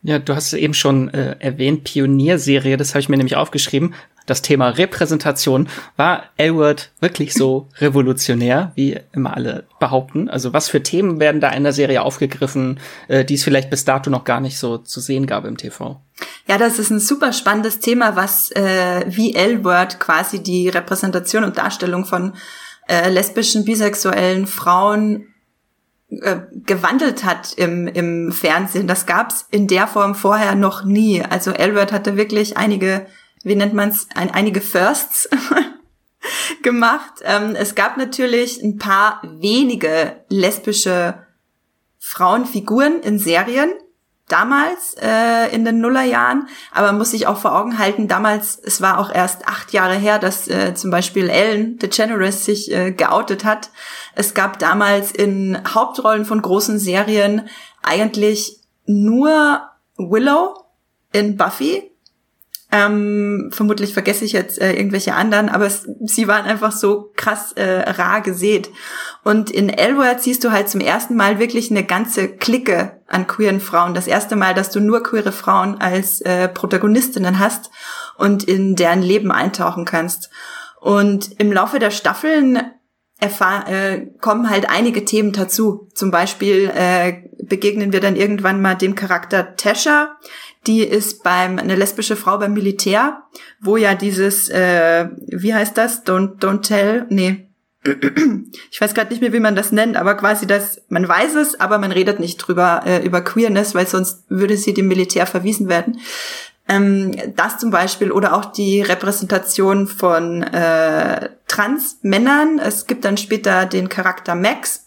Ja, 0.02 0.18
du 0.18 0.34
hast 0.34 0.52
eben 0.52 0.74
schon 0.74 1.14
äh, 1.14 1.36
erwähnt, 1.38 1.84
Pionierserie, 1.84 2.76
das 2.76 2.90
habe 2.90 3.00
ich 3.00 3.08
mir 3.08 3.16
nämlich 3.16 3.36
aufgeschrieben 3.36 3.94
das 4.26 4.42
Thema 4.42 4.68
Repräsentation. 4.68 5.68
War 5.96 6.24
Elwood 6.36 6.90
wirklich 7.00 7.34
so 7.34 7.68
revolutionär, 7.78 8.72
wie 8.74 8.98
immer 9.12 9.36
alle 9.36 9.64
behaupten? 9.80 10.28
Also 10.28 10.52
was 10.52 10.68
für 10.68 10.82
Themen 10.82 11.20
werden 11.20 11.40
da 11.40 11.50
in 11.50 11.64
der 11.64 11.72
Serie 11.72 12.02
aufgegriffen, 12.02 12.80
äh, 13.08 13.24
die 13.24 13.34
es 13.34 13.44
vielleicht 13.44 13.70
bis 13.70 13.84
dato 13.84 14.10
noch 14.10 14.24
gar 14.24 14.40
nicht 14.40 14.58
so 14.58 14.78
zu 14.78 15.00
sehen 15.00 15.26
gab 15.26 15.44
im 15.44 15.56
TV? 15.56 16.00
Ja, 16.46 16.58
das 16.58 16.78
ist 16.78 16.90
ein 16.90 17.00
super 17.00 17.32
spannendes 17.32 17.80
Thema, 17.80 18.16
was 18.16 18.50
äh, 18.52 19.04
wie 19.08 19.34
L-Word 19.34 19.98
quasi 19.98 20.42
die 20.42 20.68
Repräsentation 20.68 21.44
und 21.44 21.58
Darstellung 21.58 22.04
von 22.04 22.34
äh, 22.88 23.08
lesbischen, 23.10 23.64
bisexuellen 23.64 24.46
Frauen 24.46 25.26
äh, 26.20 26.40
gewandelt 26.66 27.24
hat 27.24 27.54
im, 27.54 27.86
im 27.86 28.32
Fernsehen. 28.32 28.86
Das 28.86 29.06
gab's 29.06 29.46
in 29.50 29.68
der 29.68 29.86
Form 29.86 30.14
vorher 30.14 30.54
noch 30.54 30.84
nie. 30.84 31.22
Also 31.22 31.52
Elwood 31.52 31.92
hatte 31.92 32.16
wirklich 32.16 32.56
einige 32.56 33.06
wie 33.42 33.56
nennt 33.56 33.74
man 33.74 33.90
es, 33.90 34.08
ein, 34.14 34.30
einige 34.30 34.60
Firsts 34.60 35.28
gemacht. 36.62 37.14
Ähm, 37.22 37.54
es 37.56 37.74
gab 37.74 37.96
natürlich 37.96 38.62
ein 38.62 38.78
paar 38.78 39.20
wenige 39.22 40.24
lesbische 40.28 41.26
Frauenfiguren 41.98 43.00
in 43.00 43.18
Serien. 43.18 43.72
Damals 44.32 44.96
äh, 45.00 45.54
in 45.54 45.64
den 45.64 45.80
Nullerjahren, 45.80 46.48
aber 46.72 46.88
man 46.88 46.98
muss 46.98 47.10
sich 47.10 47.26
auch 47.26 47.36
vor 47.36 47.54
Augen 47.54 47.78
halten, 47.78 48.08
damals, 48.08 48.58
es 48.58 48.80
war 48.80 48.98
auch 48.98 49.14
erst 49.14 49.46
acht 49.46 49.72
Jahre 49.72 49.94
her, 49.94 50.18
dass 50.18 50.48
äh, 50.48 50.74
zum 50.74 50.90
Beispiel 50.90 51.28
Ellen 51.28 51.78
DeGeneres 51.78 52.44
sich 52.44 52.72
äh, 52.72 52.92
geoutet 52.92 53.44
hat. 53.44 53.70
Es 54.14 54.34
gab 54.34 54.58
damals 54.58 55.12
in 55.12 55.58
Hauptrollen 55.74 56.24
von 56.24 56.40
großen 56.40 56.78
Serien 56.78 57.48
eigentlich 57.82 58.60
nur 58.86 59.68
Willow 59.98 60.64
in 61.12 61.36
Buffy 61.36 61.91
ähm, 62.72 63.50
vermutlich 63.52 63.92
vergesse 63.92 64.24
ich 64.24 64.32
jetzt 64.32 64.58
äh, 64.58 64.72
irgendwelche 64.72 65.14
anderen, 65.14 65.50
aber 65.50 65.66
es, 65.66 65.86
sie 66.00 66.26
waren 66.26 66.46
einfach 66.46 66.72
so 66.72 67.12
krass 67.16 67.52
äh, 67.52 67.90
rar 67.90 68.22
gesät. 68.22 68.70
Und 69.22 69.50
in 69.50 69.68
Elwood 69.68 70.20
siehst 70.20 70.42
du 70.42 70.52
halt 70.52 70.70
zum 70.70 70.80
ersten 70.80 71.14
Mal 71.14 71.38
wirklich 71.38 71.70
eine 71.70 71.84
ganze 71.84 72.28
Clique 72.28 73.00
an 73.06 73.26
queeren 73.26 73.60
Frauen. 73.60 73.92
Das 73.92 74.06
erste 74.06 74.36
Mal, 74.36 74.54
dass 74.54 74.70
du 74.70 74.80
nur 74.80 75.02
queere 75.02 75.32
Frauen 75.32 75.80
als 75.82 76.22
äh, 76.22 76.48
Protagonistinnen 76.48 77.38
hast 77.38 77.70
und 78.16 78.44
in 78.44 78.74
deren 78.74 79.02
Leben 79.02 79.30
eintauchen 79.30 79.84
kannst. 79.84 80.30
Und 80.80 81.38
im 81.38 81.52
Laufe 81.52 81.78
der 81.78 81.90
Staffeln 81.90 82.58
äh, 83.20 84.06
kommen 84.20 84.50
halt 84.50 84.68
einige 84.68 85.04
Themen 85.04 85.32
dazu. 85.32 85.88
Zum 85.94 86.10
Beispiel 86.10 86.70
äh, 86.74 87.22
begegnen 87.44 87.92
wir 87.92 88.00
dann 88.00 88.16
irgendwann 88.16 88.60
mal 88.60 88.74
dem 88.74 88.94
Charakter 88.94 89.56
Tasha, 89.56 90.16
die 90.66 90.82
ist 90.82 91.22
beim 91.22 91.58
eine 91.58 91.74
lesbische 91.74 92.16
Frau 92.16 92.38
beim 92.38 92.54
Militär, 92.54 93.22
wo 93.60 93.76
ja 93.76 93.94
dieses 93.94 94.48
äh, 94.48 95.08
wie 95.26 95.54
heißt 95.54 95.76
das? 95.76 96.04
Don't 96.04 96.38
don't 96.38 96.62
tell, 96.62 97.06
nee. 97.08 97.48
Ich 98.70 98.80
weiß 98.80 98.94
gerade 98.94 99.10
nicht 99.10 99.20
mehr, 99.20 99.32
wie 99.32 99.40
man 99.40 99.56
das 99.56 99.72
nennt, 99.72 99.96
aber 99.96 100.14
quasi 100.14 100.46
das, 100.46 100.82
man 100.88 101.08
weiß 101.08 101.34
es, 101.34 101.58
aber 101.58 101.78
man 101.78 101.90
redet 101.90 102.20
nicht 102.20 102.36
drüber 102.38 102.82
äh, 102.86 103.04
über 103.04 103.22
Queerness, 103.22 103.74
weil 103.74 103.88
sonst 103.88 104.24
würde 104.28 104.56
sie 104.56 104.72
dem 104.72 104.86
Militär 104.86 105.26
verwiesen 105.26 105.68
werden. 105.68 105.98
Ähm, 106.68 107.12
das 107.34 107.58
zum 107.58 107.70
Beispiel 107.70 108.12
oder 108.12 108.34
auch 108.34 108.44
die 108.44 108.82
Repräsentation 108.82 109.88
von 109.88 110.44
äh, 110.44 111.30
Trans-Männern. 111.48 112.60
Es 112.60 112.86
gibt 112.86 113.04
dann 113.04 113.16
später 113.16 113.66
den 113.66 113.88
Charakter 113.88 114.36
Max, 114.36 114.81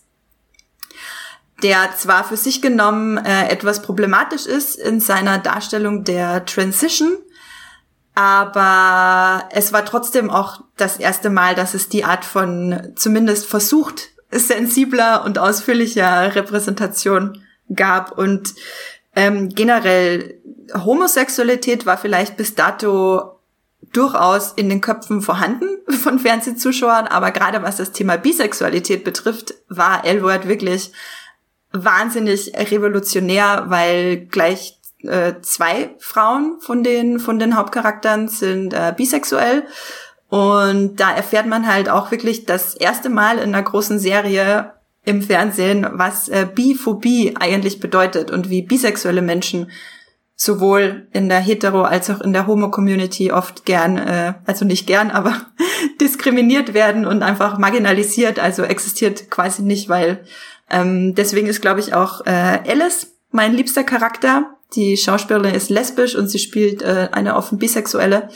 der 1.63 1.95
zwar 1.95 2.23
für 2.23 2.37
sich 2.37 2.61
genommen 2.61 3.17
äh, 3.17 3.47
etwas 3.49 3.81
problematisch 3.81 4.45
ist 4.45 4.75
in 4.75 4.99
seiner 4.99 5.37
Darstellung 5.37 6.03
der 6.03 6.45
Transition, 6.45 7.17
aber 8.15 9.49
es 9.51 9.73
war 9.73 9.85
trotzdem 9.85 10.29
auch 10.29 10.61
das 10.77 10.97
erste 10.97 11.29
Mal, 11.29 11.53
dass 11.53 11.73
es 11.73 11.89
die 11.89 12.05
Art 12.05 12.23
von 12.23 12.93
zumindest 12.95 13.45
versucht 13.45 14.09
sensibler 14.31 15.23
und 15.25 15.37
ausführlicher 15.37 16.33
Repräsentation 16.33 17.43
gab. 17.73 18.17
Und 18.17 18.53
ähm, 19.15 19.49
generell 19.49 20.41
Homosexualität 20.73 21.85
war 21.85 21.97
vielleicht 21.97 22.37
bis 22.37 22.55
dato 22.55 23.39
durchaus 23.91 24.53
in 24.53 24.69
den 24.69 24.81
Köpfen 24.81 25.21
vorhanden 25.21 25.67
von 25.89 26.19
Fernsehzuschauern, 26.19 27.07
aber 27.07 27.31
gerade 27.31 27.61
was 27.63 27.77
das 27.77 27.91
Thema 27.91 28.17
Bisexualität 28.17 29.03
betrifft, 29.03 29.55
war 29.69 30.05
Elwood 30.05 30.47
wirklich 30.47 30.91
wahnsinnig 31.83 32.53
revolutionär, 32.55 33.65
weil 33.67 34.25
gleich 34.27 34.79
äh, 35.03 35.33
zwei 35.41 35.95
Frauen 35.99 36.59
von 36.59 36.83
den 36.83 37.19
von 37.19 37.39
den 37.39 37.55
Hauptcharakteren 37.55 38.27
sind 38.27 38.73
äh, 38.73 38.93
bisexuell. 38.95 39.63
Und 40.29 40.99
da 40.99 41.13
erfährt 41.13 41.45
man 41.45 41.67
halt 41.67 41.89
auch 41.89 42.11
wirklich 42.11 42.45
das 42.45 42.75
erste 42.75 43.09
Mal 43.09 43.37
in 43.37 43.53
einer 43.53 43.63
großen 43.63 43.99
Serie 43.99 44.73
im 45.05 45.21
Fernsehen, 45.21 45.87
was 45.93 46.29
äh, 46.29 46.47
Biphobie 46.51 47.35
eigentlich 47.39 47.79
bedeutet 47.79 48.31
und 48.31 48.49
wie 48.49 48.63
bisexuelle 48.63 49.21
Menschen 49.21 49.69
sowohl 50.35 51.07
in 51.13 51.29
der 51.29 51.39
Hetero- 51.39 51.83
als 51.83 52.09
auch 52.09 52.19
in 52.19 52.33
der 52.33 52.47
Homo-Community 52.47 53.31
oft 53.31 53.65
gern, 53.65 53.97
äh, 53.97 54.33
also 54.45 54.65
nicht 54.65 54.85
gern, 54.87 55.11
aber 55.11 55.33
diskriminiert 56.01 56.73
werden 56.73 57.05
und 57.05 57.23
einfach 57.23 57.57
marginalisiert, 57.57 58.39
also 58.39 58.63
existiert 58.63 59.29
quasi 59.29 59.61
nicht, 59.61 59.87
weil 59.87 60.25
ähm, 60.69 61.15
deswegen 61.15 61.47
ist, 61.47 61.61
glaube 61.61 61.79
ich, 61.79 61.93
auch 61.93 62.25
äh, 62.25 62.59
Alice 62.67 63.07
mein 63.31 63.53
liebster 63.53 63.83
Charakter. 63.83 64.51
Die 64.75 64.97
Schauspielerin 64.97 65.53
ist 65.53 65.69
lesbisch 65.69 66.15
und 66.15 66.27
sie 66.27 66.39
spielt 66.39 66.81
äh, 66.81 67.09
eine 67.11 67.35
offen 67.35 67.57
bisexuelle 67.57 68.29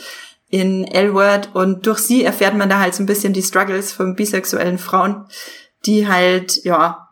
in 0.48 0.84
L-Word 0.84 1.50
und 1.54 1.86
durch 1.86 1.98
sie 2.00 2.24
erfährt 2.24 2.56
man 2.56 2.68
da 2.68 2.80
halt 2.80 2.94
so 2.94 3.02
ein 3.02 3.06
bisschen 3.06 3.32
die 3.32 3.42
Struggles 3.42 3.92
von 3.92 4.16
bisexuellen 4.16 4.78
Frauen, 4.78 5.26
die 5.86 6.08
halt, 6.08 6.64
ja, 6.64 7.08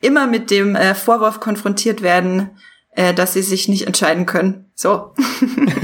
immer 0.00 0.26
mit 0.26 0.50
dem 0.50 0.76
äh, 0.76 0.94
Vorwurf 0.94 1.40
konfrontiert 1.40 2.00
werden, 2.02 2.50
äh, 2.92 3.12
dass 3.12 3.34
sie 3.34 3.42
sich 3.42 3.68
nicht 3.68 3.86
entscheiden 3.86 4.24
können. 4.24 4.70
So. 4.74 5.14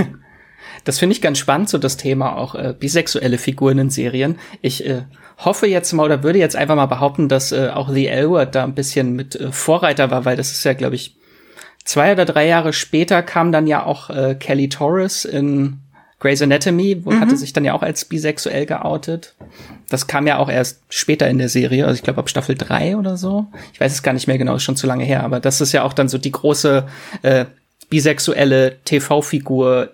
das 0.84 0.98
finde 0.98 1.14
ich 1.14 1.20
ganz 1.20 1.38
spannend, 1.38 1.68
so 1.68 1.76
das 1.76 1.98
Thema 1.98 2.36
auch 2.36 2.54
äh, 2.54 2.74
bisexuelle 2.78 3.36
Figuren 3.36 3.78
in 3.78 3.90
Serien. 3.90 4.38
Ich 4.62 4.86
äh, 4.86 5.04
hoffe 5.38 5.66
jetzt 5.66 5.92
mal 5.92 6.04
oder 6.04 6.22
würde 6.22 6.38
jetzt 6.38 6.56
einfach 6.56 6.76
mal 6.76 6.86
behaupten, 6.86 7.28
dass 7.28 7.52
äh, 7.52 7.68
auch 7.68 7.88
Lee 7.88 8.06
Elwood 8.06 8.54
da 8.54 8.64
ein 8.64 8.74
bisschen 8.74 9.12
mit 9.14 9.36
äh, 9.36 9.52
Vorreiter 9.52 10.10
war, 10.10 10.24
weil 10.24 10.36
das 10.36 10.52
ist 10.52 10.64
ja, 10.64 10.72
glaube 10.72 10.94
ich, 10.94 11.16
zwei 11.84 12.12
oder 12.12 12.24
drei 12.24 12.46
Jahre 12.46 12.72
später 12.72 13.22
kam 13.22 13.52
dann 13.52 13.66
ja 13.66 13.84
auch 13.84 14.10
äh, 14.10 14.34
Kelly 14.34 14.68
Torres 14.68 15.24
in 15.24 15.80
Grey's 16.18 16.40
Anatomy, 16.40 17.04
wo 17.04 17.10
mhm. 17.10 17.20
hatte 17.20 17.36
sich 17.36 17.52
dann 17.52 17.64
ja 17.64 17.74
auch 17.74 17.82
als 17.82 18.06
bisexuell 18.06 18.64
geoutet. 18.64 19.34
Das 19.90 20.06
kam 20.06 20.26
ja 20.26 20.38
auch 20.38 20.48
erst 20.48 20.80
später 20.88 21.28
in 21.28 21.38
der 21.38 21.50
Serie, 21.50 21.84
also 21.84 21.96
ich 21.96 22.02
glaube 22.02 22.20
ab 22.20 22.30
Staffel 22.30 22.54
drei 22.54 22.96
oder 22.96 23.16
so. 23.16 23.46
Ich 23.72 23.80
weiß 23.80 23.92
es 23.92 24.02
gar 24.02 24.14
nicht 24.14 24.26
mehr 24.26 24.38
genau, 24.38 24.56
ist 24.56 24.62
schon 24.62 24.76
zu 24.76 24.86
lange 24.86 25.04
her, 25.04 25.22
aber 25.22 25.40
das 25.40 25.60
ist 25.60 25.72
ja 25.72 25.82
auch 25.82 25.92
dann 25.92 26.08
so 26.08 26.16
die 26.16 26.32
große 26.32 26.86
äh, 27.22 27.44
bisexuelle 27.90 28.78
TV-Figur 28.84 29.90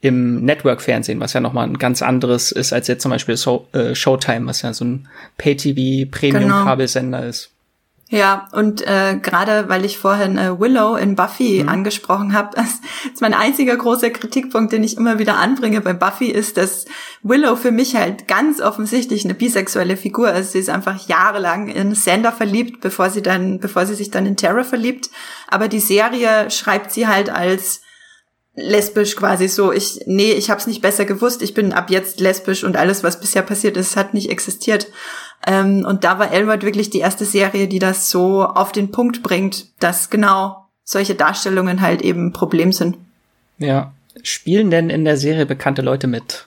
im 0.00 0.44
Network-Fernsehen, 0.44 1.20
was 1.20 1.34
ja 1.34 1.40
nochmal 1.40 1.66
ein 1.66 1.78
ganz 1.78 2.00
anderes 2.02 2.52
ist 2.52 2.72
als 2.72 2.88
jetzt 2.88 3.02
zum 3.02 3.10
Beispiel 3.10 3.36
so 3.36 3.68
äh, 3.72 3.94
Showtime, 3.94 4.46
was 4.46 4.62
ja 4.62 4.72
so 4.72 4.84
ein 4.84 5.08
Pay-TV-Premium-Kabelsender 5.36 7.18
genau. 7.18 7.28
ist. 7.28 7.50
Ja, 8.12 8.48
und 8.50 8.84
äh, 8.88 9.20
gerade 9.22 9.68
weil 9.68 9.84
ich 9.84 9.96
vorhin 9.96 10.36
äh, 10.36 10.58
Willow 10.58 10.96
in 10.96 11.14
Buffy 11.14 11.62
mhm. 11.62 11.68
angesprochen 11.68 12.32
habe, 12.32 12.50
das 12.56 12.80
ist 13.12 13.20
mein 13.20 13.34
einziger 13.34 13.76
großer 13.76 14.10
Kritikpunkt, 14.10 14.72
den 14.72 14.82
ich 14.82 14.96
immer 14.96 15.20
wieder 15.20 15.36
anbringe 15.36 15.80
bei 15.80 15.92
Buffy, 15.92 16.26
ist, 16.26 16.56
dass 16.56 16.86
Willow 17.22 17.54
für 17.54 17.70
mich 17.70 17.94
halt 17.94 18.26
ganz 18.26 18.60
offensichtlich 18.60 19.24
eine 19.24 19.34
bisexuelle 19.34 19.96
Figur 19.96 20.32
ist. 20.32 20.52
Sie 20.52 20.58
ist 20.58 20.70
einfach 20.70 21.06
jahrelang 21.06 21.68
in 21.68 21.94
Sander 21.94 22.32
verliebt, 22.32 22.80
bevor 22.80 23.10
sie 23.10 23.22
dann, 23.22 23.60
bevor 23.60 23.86
sie 23.86 23.94
sich 23.94 24.10
dann 24.10 24.26
in 24.26 24.36
Terra 24.36 24.64
verliebt. 24.64 25.10
Aber 25.46 25.68
die 25.68 25.78
Serie 25.78 26.50
schreibt 26.50 26.90
sie 26.90 27.06
halt 27.06 27.30
als 27.30 27.82
lesbisch 28.54 29.16
quasi 29.16 29.48
so, 29.48 29.72
ich, 29.72 30.00
nee, 30.06 30.32
ich 30.32 30.50
hab's 30.50 30.66
nicht 30.66 30.82
besser 30.82 31.04
gewusst, 31.04 31.42
ich 31.42 31.54
bin 31.54 31.72
ab 31.72 31.90
jetzt 31.90 32.20
lesbisch 32.20 32.64
und 32.64 32.76
alles, 32.76 33.02
was 33.04 33.20
bisher 33.20 33.42
passiert 33.42 33.76
ist, 33.76 33.96
hat 33.96 34.14
nicht 34.14 34.30
existiert. 34.30 34.88
Ähm, 35.46 35.84
und 35.86 36.04
da 36.04 36.18
war 36.18 36.32
Elwood 36.32 36.62
wirklich 36.62 36.90
die 36.90 36.98
erste 36.98 37.24
Serie, 37.24 37.68
die 37.68 37.78
das 37.78 38.10
so 38.10 38.44
auf 38.44 38.72
den 38.72 38.90
Punkt 38.90 39.22
bringt, 39.22 39.66
dass 39.82 40.10
genau 40.10 40.66
solche 40.84 41.14
Darstellungen 41.14 41.80
halt 41.80 42.02
eben 42.02 42.26
ein 42.26 42.32
Problem 42.32 42.72
sind. 42.72 42.98
Ja. 43.58 43.92
Spielen 44.22 44.70
denn 44.70 44.90
in 44.90 45.04
der 45.04 45.16
Serie 45.16 45.46
bekannte 45.46 45.82
Leute 45.82 46.08
mit? 46.08 46.46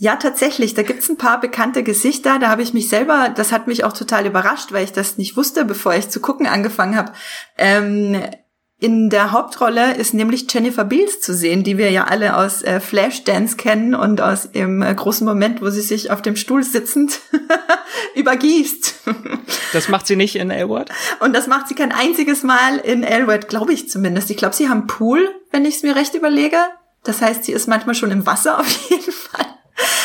Ja, 0.00 0.16
tatsächlich. 0.16 0.74
Da 0.74 0.82
gibt's 0.82 1.08
ein 1.08 1.16
paar 1.16 1.40
bekannte 1.40 1.82
Gesichter. 1.82 2.38
Da 2.38 2.48
habe 2.48 2.62
ich 2.62 2.74
mich 2.74 2.88
selber, 2.88 3.32
das 3.34 3.52
hat 3.52 3.66
mich 3.66 3.84
auch 3.84 3.92
total 3.92 4.26
überrascht, 4.26 4.72
weil 4.72 4.84
ich 4.84 4.92
das 4.92 5.18
nicht 5.18 5.36
wusste, 5.36 5.64
bevor 5.64 5.94
ich 5.94 6.08
zu 6.08 6.20
gucken 6.20 6.46
angefangen 6.46 6.96
habe. 6.96 7.12
Ähm, 7.56 8.20
in 8.80 9.10
der 9.10 9.32
Hauptrolle 9.32 9.94
ist 9.96 10.14
nämlich 10.14 10.46
Jennifer 10.52 10.84
Beals 10.84 11.20
zu 11.20 11.34
sehen, 11.34 11.64
die 11.64 11.78
wir 11.78 11.90
ja 11.90 12.04
alle 12.04 12.36
aus 12.36 12.62
äh, 12.62 12.78
Flashdance 12.78 13.56
kennen 13.56 13.96
und 13.96 14.20
aus 14.20 14.52
dem 14.52 14.82
äh, 14.82 14.94
großen 14.94 15.26
Moment, 15.26 15.60
wo 15.60 15.68
sie 15.70 15.80
sich 15.80 16.12
auf 16.12 16.22
dem 16.22 16.36
Stuhl 16.36 16.62
sitzend 16.62 17.18
übergießt. 18.14 18.94
das 19.72 19.88
macht 19.88 20.06
sie 20.06 20.14
nicht 20.14 20.36
in 20.36 20.52
Elwood? 20.52 20.90
Und 21.18 21.34
das 21.34 21.48
macht 21.48 21.66
sie 21.66 21.74
kein 21.74 21.90
einziges 21.90 22.44
Mal 22.44 22.76
in 22.78 23.02
Elwood, 23.02 23.48
glaube 23.48 23.72
ich 23.72 23.88
zumindest. 23.88 24.30
Ich 24.30 24.36
glaube, 24.36 24.54
sie 24.54 24.68
haben 24.68 24.86
Pool, 24.86 25.28
wenn 25.50 25.64
ich 25.64 25.76
es 25.76 25.82
mir 25.82 25.96
recht 25.96 26.14
überlege. 26.14 26.58
Das 27.02 27.20
heißt, 27.20 27.44
sie 27.44 27.52
ist 27.52 27.66
manchmal 27.66 27.96
schon 27.96 28.12
im 28.12 28.26
Wasser 28.26 28.60
auf 28.60 28.90
jeden 28.90 29.12
Fall. 29.12 29.46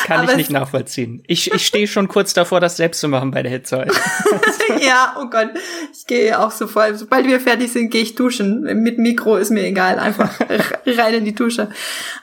Kann 0.03 0.19
Aber 0.19 0.31
ich 0.31 0.37
nicht 0.37 0.51
nachvollziehen. 0.51 1.23
Ich, 1.27 1.51
ich 1.51 1.65
stehe 1.67 1.87
schon 1.87 2.07
kurz 2.07 2.33
davor, 2.33 2.59
das 2.59 2.77
selbst 2.77 2.99
zu 2.99 3.07
machen 3.07 3.31
bei 3.31 3.41
der 3.41 3.51
Hitze. 3.51 3.87
ja, 4.81 5.15
oh 5.19 5.29
Gott. 5.29 5.49
Ich 5.93 6.05
gehe 6.05 6.37
auch 6.37 6.51
sofort. 6.51 6.97
Sobald 6.97 7.25
wir 7.25 7.39
fertig 7.39 7.71
sind, 7.71 7.89
gehe 7.89 8.01
ich 8.01 8.15
duschen. 8.15 8.61
Mit 8.83 8.99
Mikro 8.99 9.37
ist 9.37 9.49
mir 9.49 9.63
egal. 9.63 9.99
Einfach 9.99 10.39
rein 10.85 11.13
in 11.13 11.25
die 11.25 11.35
Dusche. 11.35 11.69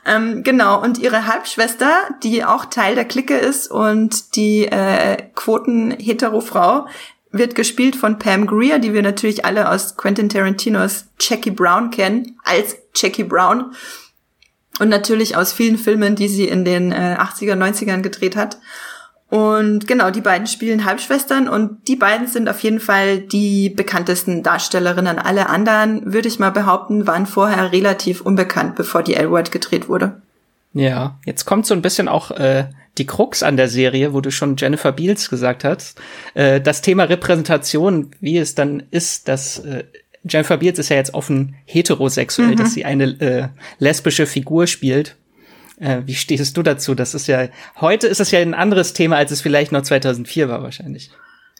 Ähm, 0.07 0.43
genau. 0.43 0.83
Und 0.83 0.99
ihre 0.99 1.27
Halbschwester, 1.27 1.91
die 2.23 2.45
auch 2.45 2.67
Teil 2.67 2.95
der 2.95 3.07
Clique 3.07 3.37
ist 3.37 3.71
und 3.71 4.37
die 4.37 4.67
äh, 4.67 5.17
Quoten-Hetero-Frau, 5.35 6.87
wird 7.33 7.55
gespielt 7.55 7.97
von 7.97 8.19
Pam 8.19 8.47
Greer, 8.47 8.79
die 8.79 8.93
wir 8.93 9.03
natürlich 9.03 9.45
alle 9.45 9.71
aus 9.71 9.97
Quentin 9.97 10.29
Tarantinos 10.29 11.07
Jackie 11.19 11.53
Brown 11.53 11.91
kennen, 11.91 12.37
als 12.45 12.77
Jackie 12.95 13.25
Brown. 13.25 13.73
Und 14.81 14.89
natürlich 14.89 15.37
aus 15.37 15.53
vielen 15.53 15.79
Filmen, 15.79 16.17
die 16.17 16.29
sie 16.29 16.49
in 16.49 16.65
den 16.65 16.91
äh, 16.91 17.17
80er, 17.19 17.55
90ern 17.55 18.01
gedreht 18.01 18.35
hat. 18.35 18.59
Und 19.29 19.87
genau, 19.87 20.11
die 20.11 20.23
beiden 20.23 20.49
spielen 20.49 20.85
Halbschwestern 20.85 21.49
und 21.49 21.87
die 21.87 21.95
beiden 21.95 22.27
sind 22.27 22.49
auf 22.49 22.61
jeden 22.61 22.81
Fall 22.81 23.19
die 23.19 23.71
bekanntesten 23.71 24.43
Darstellerinnen. 24.43 25.21
Alle 25.21 25.49
anderen, 25.49 26.13
würde 26.13 26.27
ich 26.27 26.41
mal 26.41 26.51
behaupten, 26.51 27.07
waren 27.07 27.27
vorher 27.27 27.71
relativ 27.71 28.23
unbekannt, 28.23 28.75
bevor 28.75 29.05
die 29.05 29.15
L-Word 29.15 29.53
gedreht 29.53 29.89
wurde. 29.89 30.21
Ja, 30.73 31.19
jetzt 31.25 31.45
kommt 31.45 31.67
so 31.67 31.75
ein 31.75 31.83
bisschen 31.83 32.09
auch 32.09 32.33
äh, 32.33 32.65
die 32.99 33.07
Krux 33.07 33.43
an 33.43 33.57
der 33.57 33.69
Serie, 33.69 34.15
wo 34.15 34.21
du 34.21 34.31
schon 34.31 34.57
Jennifer 34.57 34.93
Beals 34.93 35.31
gesagt 35.31 35.63
hast. 35.63 36.01
Äh, 36.35 36.61
das 36.61 36.83
Thema 36.83 37.05
Repräsentation, 37.05 38.11
wie 38.21 38.39
es 38.39 38.57
dann 38.57 38.83
ist, 38.91 39.29
dass 39.29 39.61
äh, 39.61 39.85
Jennifer 40.29 40.59
Beals 40.59 40.79
ist 40.79 40.91
ja 40.91 40.97
jetzt 40.97 41.15
offen 41.15 41.57
heterosexuell, 41.65 42.51
mhm. 42.51 42.57
dass 42.57 42.75
sie 42.75 42.85
eine 42.85 43.05
äh, 43.21 43.49
lesbische 43.79 44.27
Figur 44.27 44.67
spielt. 44.67 45.17
Äh, 45.79 46.03
wie 46.05 46.15
stehst 46.15 46.57
du 46.57 46.63
dazu? 46.63 46.95
Das 46.95 47.15
ist 47.15 47.27
ja, 47.27 47.49
heute 47.81 48.07
ist 48.07 48.21
es 48.21 48.31
ja 48.31 48.41
ein 48.41 48.55
anderes 48.55 48.93
Thema, 48.93 49.17
als 49.17 49.31
es 49.31 49.41
vielleicht 49.41 49.73
noch 49.73 49.83
2004 49.83 50.49
war 50.49 50.63
wahrscheinlich. 50.63 51.11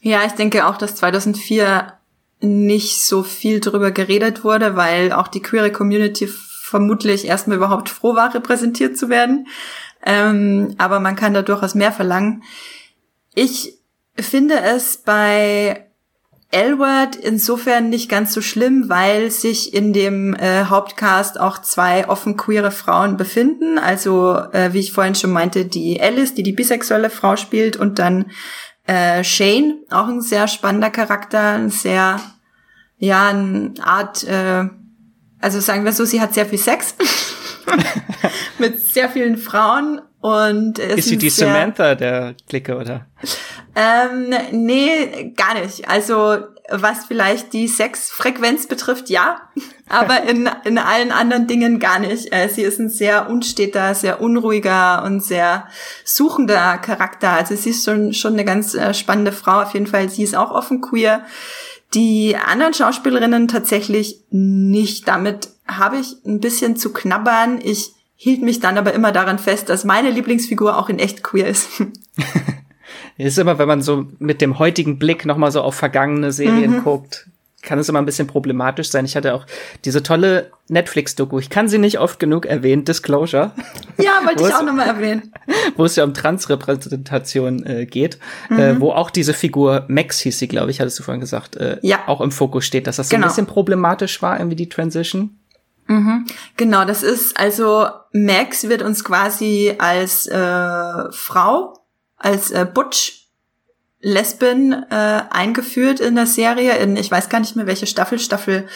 Ja, 0.03 0.25
ich 0.27 0.33
denke 0.33 0.67
auch, 0.67 0.77
dass 0.77 0.95
2004 0.97 1.95
nicht 2.41 3.03
so 3.03 3.23
viel 3.23 3.61
drüber 3.61 3.91
geredet 3.91 4.45
wurde, 4.45 4.77
weil 4.77 5.13
auch 5.13 5.29
die 5.29 5.43
queere 5.43 5.73
Community 5.73 6.27
vermutlich 6.27 7.27
erstmal 7.27 7.57
überhaupt 7.57 7.89
froh 7.89 8.15
war, 8.15 8.35
repräsentiert 8.35 8.97
zu 8.97 9.09
werden. 9.09 9.47
Ähm, 10.05 10.75
aber 10.79 11.01
man 11.01 11.17
kann 11.17 11.35
da 11.35 11.43
durchaus 11.43 11.75
mehr 11.75 11.93
verlangen. 11.93 12.43
Ich 13.35 13.75
finde 14.17 14.61
es 14.61 14.99
bei 14.99 15.90
L-Word 16.53 17.15
insofern 17.15 17.91
nicht 17.91 18.09
ganz 18.09 18.33
so 18.35 18.41
schlimm, 18.41 18.89
weil 18.89 19.31
sich 19.31 19.73
in 19.73 19.93
dem 19.93 20.35
äh, 20.35 20.65
Hauptcast 20.65 21.39
auch 21.39 21.59
zwei 21.59 22.09
offen 22.09 22.37
queere 22.37 22.73
Frauen 22.73 23.17
befinden. 23.17 23.79
Also, 23.79 24.37
äh, 24.53 24.73
wie 24.73 24.81
ich 24.81 24.93
vorhin 24.93 25.15
schon 25.15 25.31
meinte, 25.31 25.65
die 25.65 26.01
Alice, 26.01 26.35
die 26.35 26.43
die 26.43 26.53
bisexuelle 26.53 27.09
Frau 27.09 27.37
spielt 27.37 27.77
und 27.77 28.01
dann 28.01 28.33
äh, 28.87 29.23
Shane, 29.23 29.79
auch 29.91 30.09
ein 30.09 30.23
sehr 30.23 30.49
spannender 30.49 30.91
Charakter, 30.91 31.53
ein 31.53 31.71
sehr, 31.71 32.21
ja, 32.99 33.29
eine 33.29 33.75
Art, 33.81 34.25
äh, 34.25 34.65
also 35.41 35.61
sagen 35.61 35.85
wir 35.85 35.93
so, 35.93 36.05
sie 36.05 36.21
hat 36.21 36.35
sehr 36.35 36.47
viel 36.47 36.59
Sex 36.59 36.97
mit 38.59 38.81
sehr 38.81 39.09
vielen 39.09 39.39
Frauen 39.39 40.01
und 40.21 40.81
ist 40.81 41.09
sie 41.09 41.17
die 41.17 41.31
Samantha 41.31 41.95
der 41.95 42.35
Clique, 42.49 42.77
oder? 42.77 43.07
Ähm, 43.75 44.35
nee, 44.53 45.33
gar 45.37 45.55
nicht. 45.55 45.89
Also 45.89 46.39
was 46.71 47.07
vielleicht 47.07 47.53
die 47.53 47.67
Sexfrequenz 47.67 48.69
betrifft, 48.69 49.11
ja, 49.11 49.41
aber 49.89 50.23
in, 50.23 50.49
in 50.65 50.79
allen 50.79 51.13
anderen 51.13 51.47
Dingen 51.47 51.79
gar 51.79 51.99
nicht. 51.99 52.33
Äh, 52.33 52.49
sie 52.49 52.63
ist 52.63 52.79
ein 52.79 52.89
sehr 52.89 53.29
unsteter, 53.29 53.95
sehr 53.95 54.21
unruhiger 54.21 55.03
und 55.05 55.23
sehr 55.23 55.67
suchender 56.05 56.79
Charakter. 56.79 57.31
Also 57.31 57.57
sie 57.57 57.71
ist 57.71 57.85
schon, 57.85 58.13
schon 58.13 58.35
eine 58.35 58.45
ganz 58.45 58.75
äh, 58.75 58.95
spannende 58.95 59.33
Frau. 59.33 59.63
Auf 59.63 59.75
jeden 59.75 59.87
Fall, 59.87 60.09
sie 60.09 60.23
ist 60.23 60.37
auch 60.37 60.53
offen 60.53 60.81
queer. 60.81 61.25
Die 61.95 62.37
anderen 62.37 62.73
Schauspielerinnen 62.73 63.49
tatsächlich 63.49 64.21
nicht. 64.31 65.09
Damit 65.09 65.49
habe 65.67 65.99
ich 65.99 66.17
ein 66.25 66.41
bisschen 66.41 66.77
zu 66.77 66.93
knabbern. 66.93 67.61
Ich 67.63 67.93
hielt 68.15 68.43
mich 68.43 68.61
dann 68.61 68.79
aber 68.79 68.93
immer 68.93 69.11
daran 69.11 69.39
fest, 69.39 69.69
dass 69.69 69.85
meine 69.85 70.11
Lieblingsfigur 70.11 70.77
auch 70.77 70.89
in 70.89 70.99
echt 71.01 71.25
queer 71.25 71.49
ist. 71.49 71.69
ist 73.27 73.39
immer, 73.39 73.59
wenn 73.59 73.69
man 73.69 73.83
so 73.83 74.07
mit 74.19 74.41
dem 74.41 74.59
heutigen 74.59 74.99
Blick 74.99 75.27
nochmal 75.27 75.51
so 75.51 75.63
auf 75.63 75.75
vergangene 75.75 76.33
Serien 76.33 76.79
mhm. 76.79 76.85
guckt, 76.85 77.27
kann 77.63 77.79
es 77.79 77.89
immer 77.89 77.99
ein 77.99 78.07
bisschen 78.07 78.27
problematisch 78.27 78.91
sein. 78.91 79.05
Ich 79.05 79.17
hatte 79.17 79.35
auch 79.35 79.45
diese 79.85 80.03
tolle 80.03 80.51
Netflix-Doku. 80.69 81.39
Ich 81.39 81.51
kann 81.51 81.69
sie 81.69 81.79
nicht 81.79 81.99
oft 81.99 82.19
genug 82.19 82.47
erwähnen. 82.47 82.85
Disclosure. 82.85 83.53
Ja, 83.99 84.25
wollte 84.25 84.45
ich 84.45 84.55
auch 84.55 84.63
nochmal 84.63 84.87
erwähnen. 84.87 85.31
Wo 85.77 85.85
es 85.85 85.95
ja 85.95 86.05
um 86.05 86.15
Transrepräsentation 86.15 87.67
äh, 87.67 87.85
geht, 87.85 88.19
mhm. 88.49 88.59
äh, 88.59 88.81
wo 88.81 88.93
auch 88.93 89.11
diese 89.11 89.35
Figur 89.35 89.85
Max 89.89 90.21
hieß 90.21 90.39
sie, 90.39 90.49
glaube 90.49 90.71
ich, 90.71 90.81
hattest 90.81 90.99
du 90.99 91.03
vorhin 91.03 91.21
gesagt, 91.21 91.57
äh, 91.57 91.79
ja. 91.83 91.99
auch 92.07 92.23
im 92.23 92.33
Fokus 92.33 92.65
steht, 92.65 92.87
dass 92.87 92.97
das 92.97 93.11
so 93.11 93.17
genau. 93.17 93.27
ein 93.27 93.29
bisschen 93.29 93.45
problematisch 93.45 94.23
war, 94.23 94.39
irgendwie 94.39 94.57
die 94.57 94.71
Transition. 94.71 95.37
Mhm. 95.87 96.25
Genau, 96.57 96.87
das 96.87 97.03
ist 97.03 97.39
also 97.39 97.89
Max 98.13 98.69
wird 98.71 98.81
uns 98.81 99.05
quasi 99.05 99.75
als 99.79 100.27
äh, 100.29 101.13
Frau, 101.13 101.75
als 102.21 102.53
äh, 102.53 102.65
Butch 102.73 103.27
Lesbin 104.01 104.73
äh, 104.73 105.23
eingeführt 105.31 106.01
in 106.01 106.15
der 106.15 106.27
Serie. 106.27 106.77
In 106.77 106.97
ich 106.97 107.11
weiß 107.11 107.29
gar 107.29 107.41
nicht 107.41 107.57
mehr 107.57 107.67
welche 107.67 107.87
Staffel, 107.87 108.19
Staffel 108.19 108.69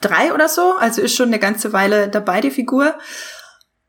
drei 0.00 0.34
oder 0.34 0.48
so. 0.48 0.74
Also 0.78 1.00
ist 1.02 1.14
schon 1.14 1.28
eine 1.28 1.38
ganze 1.38 1.72
Weile 1.72 2.08
dabei 2.08 2.40
die 2.40 2.50
Figur. 2.50 2.94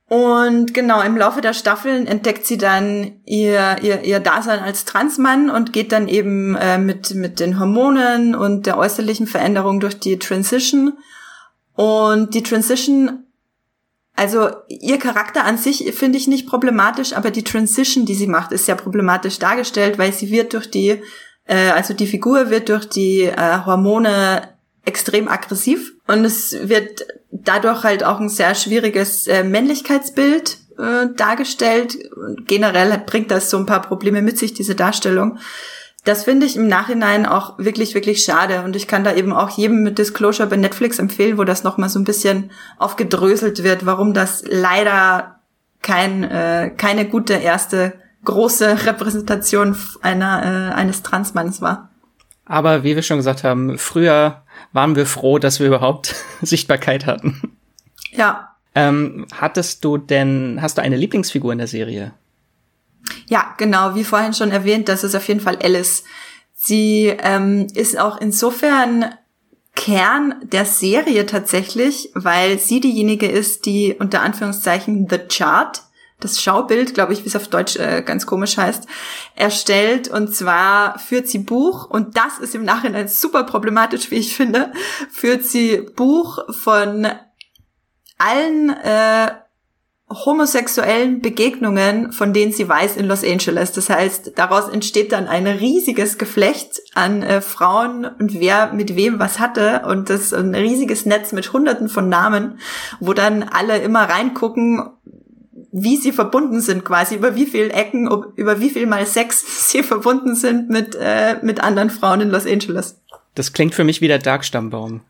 Und 0.07 0.73
genau, 0.73 1.01
im 1.01 1.17
Laufe 1.17 1.39
der 1.39 1.53
Staffeln 1.53 2.07
entdeckt 2.07 2.45
sie 2.45 2.57
dann 2.57 3.21
ihr, 3.25 3.77
ihr, 3.83 4.01
ihr 4.01 4.19
Dasein 4.19 4.59
als 4.59 4.83
Transmann 4.83 5.51
und 5.51 5.71
geht 5.71 5.91
dann 5.91 6.07
eben 6.07 6.55
äh, 6.55 6.79
mit, 6.79 7.13
mit 7.13 7.39
den 7.39 7.59
Hormonen 7.59 8.33
und 8.33 8.65
der 8.65 8.77
äußerlichen 8.77 9.27
Veränderung 9.27 9.79
durch 9.79 9.99
die 9.99 10.17
Transition 10.17 10.97
und 11.75 12.33
die 12.33 12.41
Transition, 12.41 13.27
also 14.19 14.49
ihr 14.67 14.99
Charakter 14.99 15.45
an 15.45 15.57
sich 15.57 15.93
finde 15.93 16.17
ich 16.17 16.27
nicht 16.27 16.45
problematisch, 16.45 17.13
aber 17.13 17.31
die 17.31 17.45
Transition, 17.45 18.05
die 18.05 18.15
sie 18.15 18.27
macht, 18.27 18.51
ist 18.51 18.65
sehr 18.65 18.75
problematisch 18.75 19.39
dargestellt, 19.39 19.97
weil 19.97 20.11
sie 20.11 20.29
wird 20.29 20.51
durch 20.51 20.69
die, 20.69 21.01
äh, 21.45 21.69
also 21.69 21.93
die 21.93 22.05
Figur 22.05 22.49
wird 22.49 22.67
durch 22.67 22.89
die 22.89 23.21
äh, 23.21 23.59
Hormone 23.65 24.49
extrem 24.83 25.29
aggressiv 25.29 25.93
und 26.07 26.25
es 26.25 26.53
wird 26.67 27.07
dadurch 27.31 27.83
halt 27.83 28.03
auch 28.03 28.19
ein 28.19 28.27
sehr 28.27 28.55
schwieriges 28.55 29.25
äh, 29.27 29.45
Männlichkeitsbild 29.45 30.57
äh, 30.77 31.07
dargestellt. 31.15 31.97
Und 32.13 32.45
generell 32.45 33.01
bringt 33.05 33.31
das 33.31 33.49
so 33.49 33.57
ein 33.57 33.65
paar 33.65 33.81
Probleme 33.81 34.21
mit 34.21 34.37
sich, 34.37 34.53
diese 34.53 34.75
Darstellung 34.75 35.37
das 36.05 36.23
finde 36.23 36.45
ich 36.45 36.55
im 36.55 36.67
Nachhinein 36.67 37.25
auch 37.25 37.59
wirklich, 37.59 37.93
wirklich 37.93 38.23
schade. 38.23 38.63
Und 38.63 38.75
ich 38.75 38.87
kann 38.87 39.03
da 39.03 39.13
eben 39.13 39.33
auch 39.33 39.49
jedem 39.49 39.83
mit 39.83 39.97
Disclosure 39.97 40.47
bei 40.47 40.55
Netflix 40.55 40.97
empfehlen, 40.99 41.37
wo 41.37 41.43
das 41.43 41.63
nochmal 41.63 41.89
so 41.89 41.99
ein 41.99 42.05
bisschen 42.05 42.51
aufgedröselt 42.77 43.63
wird, 43.63 43.85
warum 43.85 44.13
das 44.13 44.43
leider 44.47 45.39
kein, 45.81 46.23
äh, 46.23 46.71
keine 46.75 47.05
gute 47.05 47.33
erste 47.33 47.93
große 48.23 48.85
Repräsentation 48.85 49.75
einer, 50.01 50.71
äh, 50.71 50.73
eines 50.73 51.03
Transmanns 51.03 51.61
war. 51.61 51.89
Aber 52.45 52.83
wie 52.83 52.95
wir 52.95 53.03
schon 53.03 53.17
gesagt 53.17 53.43
haben, 53.43 53.77
früher 53.77 54.43
waren 54.73 54.95
wir 54.95 55.05
froh, 55.05 55.37
dass 55.37 55.59
wir 55.59 55.67
überhaupt 55.67 56.15
Sichtbarkeit 56.41 57.05
hatten. 57.05 57.57
Ja. 58.11 58.55
Ähm, 58.73 59.27
hattest 59.33 59.83
du 59.83 59.97
denn, 59.97 60.59
hast 60.61 60.77
du 60.77 60.81
eine 60.81 60.95
Lieblingsfigur 60.95 61.51
in 61.51 61.57
der 61.57 61.67
Serie? 61.67 62.13
Ja, 63.27 63.53
genau, 63.57 63.95
wie 63.95 64.03
vorhin 64.03 64.33
schon 64.33 64.51
erwähnt, 64.51 64.89
das 64.89 65.03
ist 65.03 65.15
auf 65.15 65.27
jeden 65.27 65.39
Fall 65.39 65.57
Alice. 65.61 66.03
Sie 66.53 67.05
ähm, 67.07 67.67
ist 67.73 67.97
auch 67.97 68.19
insofern 68.19 69.13
Kern 69.75 70.35
der 70.41 70.65
Serie 70.65 71.25
tatsächlich, 71.25 72.11
weil 72.13 72.59
sie 72.59 72.81
diejenige 72.81 73.27
ist, 73.27 73.65
die 73.65 73.95
unter 73.97 74.21
Anführungszeichen 74.21 75.07
The 75.09 75.19
Chart, 75.19 75.81
das 76.19 76.41
Schaubild, 76.41 76.93
glaube 76.93 77.13
ich, 77.13 77.23
wie 77.23 77.29
es 77.29 77.35
auf 77.37 77.47
Deutsch 77.47 77.77
äh, 77.77 78.01
ganz 78.01 78.25
komisch 78.25 78.57
heißt, 78.57 78.87
erstellt. 79.35 80.09
Und 80.09 80.35
zwar 80.35 80.99
führt 80.99 81.29
sie 81.29 81.39
Buch, 81.39 81.89
und 81.89 82.17
das 82.17 82.39
ist 82.39 82.55
im 82.55 82.65
Nachhinein 82.65 83.07
super 83.07 83.45
problematisch, 83.45 84.11
wie 84.11 84.15
ich 84.15 84.35
finde, 84.35 84.73
führt 85.09 85.45
sie 85.45 85.77
Buch 85.95 86.39
von 86.53 87.07
allen 88.17 88.69
äh, 88.69 89.31
homosexuellen 90.09 91.21
Begegnungen, 91.21 92.11
von 92.11 92.33
denen 92.33 92.51
sie 92.51 92.67
weiß 92.67 92.97
in 92.97 93.05
Los 93.05 93.23
Angeles. 93.23 93.71
Das 93.71 93.89
heißt, 93.89 94.33
daraus 94.35 94.67
entsteht 94.67 95.11
dann 95.11 95.27
ein 95.27 95.45
riesiges 95.45 96.17
Geflecht 96.17 96.81
an 96.95 97.21
äh, 97.21 97.41
Frauen 97.41 98.05
und 98.05 98.39
wer 98.39 98.73
mit 98.73 98.95
wem 98.95 99.19
was 99.19 99.39
hatte 99.39 99.83
und 99.87 100.09
das 100.09 100.33
ein 100.33 100.55
riesiges 100.55 101.05
Netz 101.05 101.31
mit 101.31 101.53
hunderten 101.53 101.89
von 101.89 102.09
Namen, 102.09 102.59
wo 102.99 103.13
dann 103.13 103.43
alle 103.43 103.77
immer 103.77 104.01
reingucken, 104.01 104.89
wie 105.71 105.97
sie 105.97 106.11
verbunden 106.11 106.61
sind 106.61 106.83
quasi, 106.83 107.15
über 107.15 107.35
wie 107.35 107.45
viel 107.45 107.69
Ecken, 107.69 108.09
über 108.35 108.59
wie 108.59 108.71
viel 108.71 108.87
mal 108.87 109.05
Sex 109.05 109.43
sie 109.69 109.83
verbunden 109.83 110.35
sind 110.35 110.69
mit, 110.69 110.95
äh, 110.99 111.37
mit 111.43 111.61
anderen 111.61 111.91
Frauen 111.91 112.21
in 112.21 112.29
Los 112.29 112.47
Angeles. 112.47 112.99
Das 113.35 113.53
klingt 113.53 113.75
für 113.75 113.83
mich 113.83 114.01
wie 114.01 114.07
der 114.07 114.19
Darkstammbaum 114.19 115.01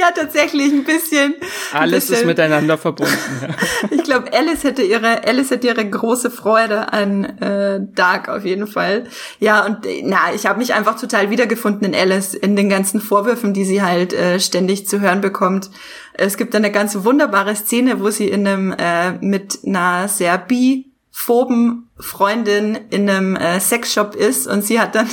ja, 0.00 0.10
tatsächlich 0.12 0.72
ein 0.72 0.84
bisschen. 0.84 1.34
Alles 1.72 2.06
bisschen. 2.06 2.22
ist 2.22 2.26
miteinander 2.26 2.78
verbunden. 2.78 3.12
ich 3.90 4.02
glaube, 4.02 4.32
Alice 4.32 4.64
hätte 4.64 4.82
ihre, 4.82 5.26
Alice 5.26 5.50
hätte 5.50 5.66
ihre 5.66 5.88
große 5.88 6.30
Freude 6.30 6.92
an 6.92 7.24
äh, 7.24 7.80
Dark 7.94 8.28
auf 8.28 8.44
jeden 8.44 8.66
Fall. 8.66 9.04
Ja, 9.38 9.66
und 9.66 9.78
na, 10.02 10.32
ich 10.34 10.46
habe 10.46 10.58
mich 10.58 10.74
einfach 10.74 10.98
total 10.98 11.30
wiedergefunden 11.30 11.92
in 11.92 11.94
Alice, 11.94 12.34
in 12.34 12.56
den 12.56 12.68
ganzen 12.68 13.00
Vorwürfen, 13.00 13.52
die 13.52 13.64
sie 13.64 13.82
halt 13.82 14.12
äh, 14.12 14.40
ständig 14.40 14.88
zu 14.88 15.00
hören 15.00 15.20
bekommt. 15.20 15.70
Es 16.14 16.36
gibt 16.36 16.54
eine 16.54 16.72
ganz 16.72 16.96
wunderbare 17.04 17.54
Szene, 17.54 18.00
wo 18.00 18.10
sie 18.10 18.28
in 18.28 18.46
einem 18.46 18.74
äh, 18.76 19.12
mit 19.20 19.60
einer 19.66 20.08
sehr 20.08 20.38
biphoben 20.38 21.90
Freundin 21.98 22.78
in 22.90 23.08
einem 23.08 23.36
äh, 23.36 23.60
Sexshop 23.60 24.14
ist 24.14 24.46
und 24.46 24.64
sie 24.64 24.80
hat 24.80 24.94
dann 24.94 25.08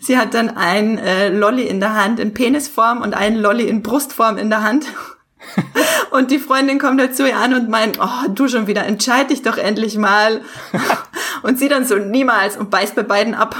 Sie 0.00 0.18
hat 0.18 0.34
dann 0.34 0.50
ein 0.56 0.98
äh, 0.98 1.28
Lolly 1.28 1.66
in 1.66 1.80
der 1.80 1.94
Hand 1.94 2.20
in 2.20 2.34
Penisform 2.34 3.02
und 3.02 3.14
einen 3.14 3.36
Lolly 3.36 3.68
in 3.68 3.82
Brustform 3.82 4.38
in 4.38 4.50
der 4.50 4.62
Hand. 4.62 4.86
und 6.10 6.30
die 6.30 6.38
Freundin 6.38 6.78
kommt 6.78 7.00
halt 7.00 7.16
zu 7.16 7.26
ihr 7.26 7.36
an 7.36 7.54
und 7.54 7.68
meint, 7.68 7.98
oh, 8.00 8.28
du 8.28 8.48
schon 8.48 8.66
wieder, 8.66 8.84
entscheid 8.84 9.30
dich 9.30 9.42
doch 9.42 9.58
endlich 9.58 9.96
mal. 9.96 10.40
und 11.42 11.58
sie 11.58 11.68
dann 11.68 11.84
so, 11.84 11.96
niemals 11.96 12.56
und 12.56 12.70
beißt 12.70 12.94
bei 12.94 13.02
beiden 13.02 13.34
ab. 13.34 13.56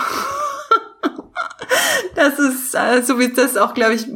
das 2.14 2.38
ist, 2.38 2.74
äh, 2.74 3.02
so 3.02 3.18
wie 3.18 3.32
das 3.32 3.56
auch, 3.56 3.74
glaube 3.74 3.94
ich, 3.94 4.06